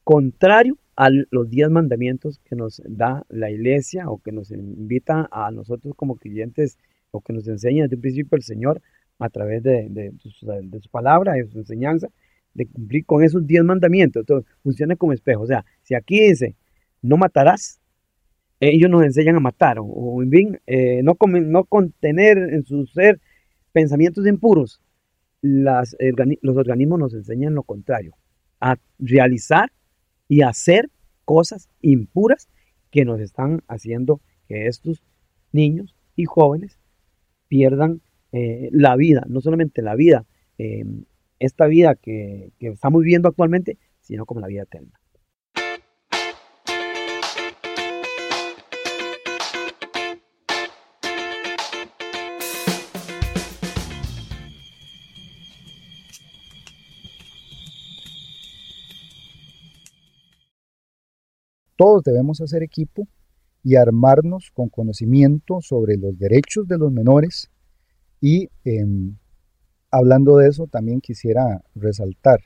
contrario 0.05 0.79
a 0.97 1.09
los 1.31 1.49
diez 1.49 1.71
mandamientos 1.71 2.39
que 2.45 2.55
nos 2.55 2.83
da 2.85 3.25
la 3.29 3.51
iglesia 3.51 4.09
o 4.09 4.19
que 4.19 4.33
nos 4.33 4.51
invita 4.51 5.29
a 5.31 5.51
nosotros 5.51 5.95
como 5.97 6.17
creyentes 6.17 6.79
o 7.11 7.21
que 7.21 7.33
nos 7.33 7.49
enseña 7.49 7.85
desde 7.85 7.97
un 7.97 8.03
principio 8.03 8.37
el 8.37 8.43
Señor 8.43 8.83
a 9.19 9.29
través 9.29 9.63
de, 9.63 10.13
su, 10.19 10.91
palabra, 10.91 11.35
de 11.35 11.47
su 11.47 11.59
enseñanza, 11.59 12.09
de 12.55 12.67
cumplir 12.67 13.07
con 13.07 13.23
esos 13.23 13.47
diez 13.47 13.63
mandamientos. 13.63 14.23
Entonces, 14.23 14.51
funciona 14.63 14.97
como 14.97 15.13
espejo. 15.13 15.43
O 15.43 15.47
sea, 15.47 15.65
si 15.83 15.95
aquí 15.95 16.29
dice, 16.29 16.57
no 17.01 17.17
matarás, 17.17 17.81
ellos 18.61 18.91
nos 18.91 19.05
enseñan 19.05 19.37
a 19.37 19.41
matar, 19.41 19.79
o, 19.81 20.23
bien, 20.27 20.61
eh, 20.67 21.03
no, 21.03 21.17
no 21.27 21.65
contener 21.65 22.39
en 22.39 22.65
su 22.65 22.87
ser 22.87 23.21
pensamientos 23.73 24.27
impuros. 24.27 24.81
los 25.41 26.57
organismos 26.57 26.99
nos 26.99 27.15
enseñan 27.15 27.55
lo 27.55 27.63
contrario, 27.63 28.15
a 28.61 28.77
realizar 28.99 29.73
y 30.29 30.43
hacer 30.43 30.91
cosas 31.25 31.69
impuras 31.81 32.49
que 32.91 33.05
nos 33.05 33.21
están 33.21 33.63
haciendo 33.69 34.21
que 34.49 34.67
estos 34.67 35.03
niños 35.53 35.95
y 36.17 36.25
jóvenes 36.25 36.79
pierdan 37.49 38.01
eh, 38.33 38.69
la 38.73 38.97
vida, 38.97 39.25
no 39.29 39.41
solamente 39.41 39.83
la 39.83 39.95
vida, 39.95 40.25
eh, 40.59 40.85
esta 41.39 41.67
vida 41.67 41.95
que, 41.95 42.53
que 42.59 42.69
estamos 42.69 43.03
viviendo 43.03 43.29
actualmente, 43.29 43.79
sino 44.01 44.27
como 44.27 44.41
la 44.41 44.47
vida 44.47 44.63
eterna. 44.63 45.02
Todos 61.83 62.05
debemos 62.05 62.41
hacer 62.41 62.63
equipo 62.63 63.09
y 63.65 63.75
armarnos 63.75 64.53
con 64.55 64.69
conocimiento 64.69 65.61
sobre 65.61 65.97
los 65.97 66.17
derechos 66.17 66.69
de 66.69 66.79
los 66.79 66.93
menores 66.93 67.51
y 68.21 68.49
em, 68.65 69.17
hablando 69.91 70.37
de 70.37 70.47
eso 70.47 70.69
también 70.69 71.01
quisiera 71.01 71.61
resaltar 71.75 72.39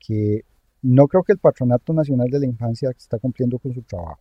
que 0.00 0.42
no 0.82 1.06
creo 1.06 1.22
que 1.22 1.34
el 1.34 1.38
Patronato 1.38 1.92
Nacional 1.92 2.28
de 2.28 2.40
la 2.40 2.46
Infancia 2.46 2.90
está 2.90 3.20
cumpliendo 3.20 3.60
con 3.60 3.72
su 3.72 3.82
trabajo. 3.82 4.20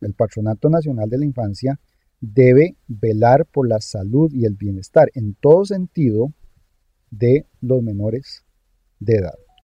El 0.00 0.14
Patronato 0.14 0.68
Nacional 0.68 1.08
de 1.08 1.18
la 1.18 1.24
Infancia 1.24 1.78
debe 2.20 2.74
velar 2.88 3.46
por 3.46 3.68
la 3.68 3.78
salud 3.80 4.32
y 4.34 4.46
el 4.46 4.56
bienestar 4.56 5.10
en 5.14 5.34
todo 5.34 5.64
sentido 5.64 6.32
de 7.12 7.46
los 7.60 7.84
menores 7.84 8.44
de 8.98 9.14
edad. 9.14 9.38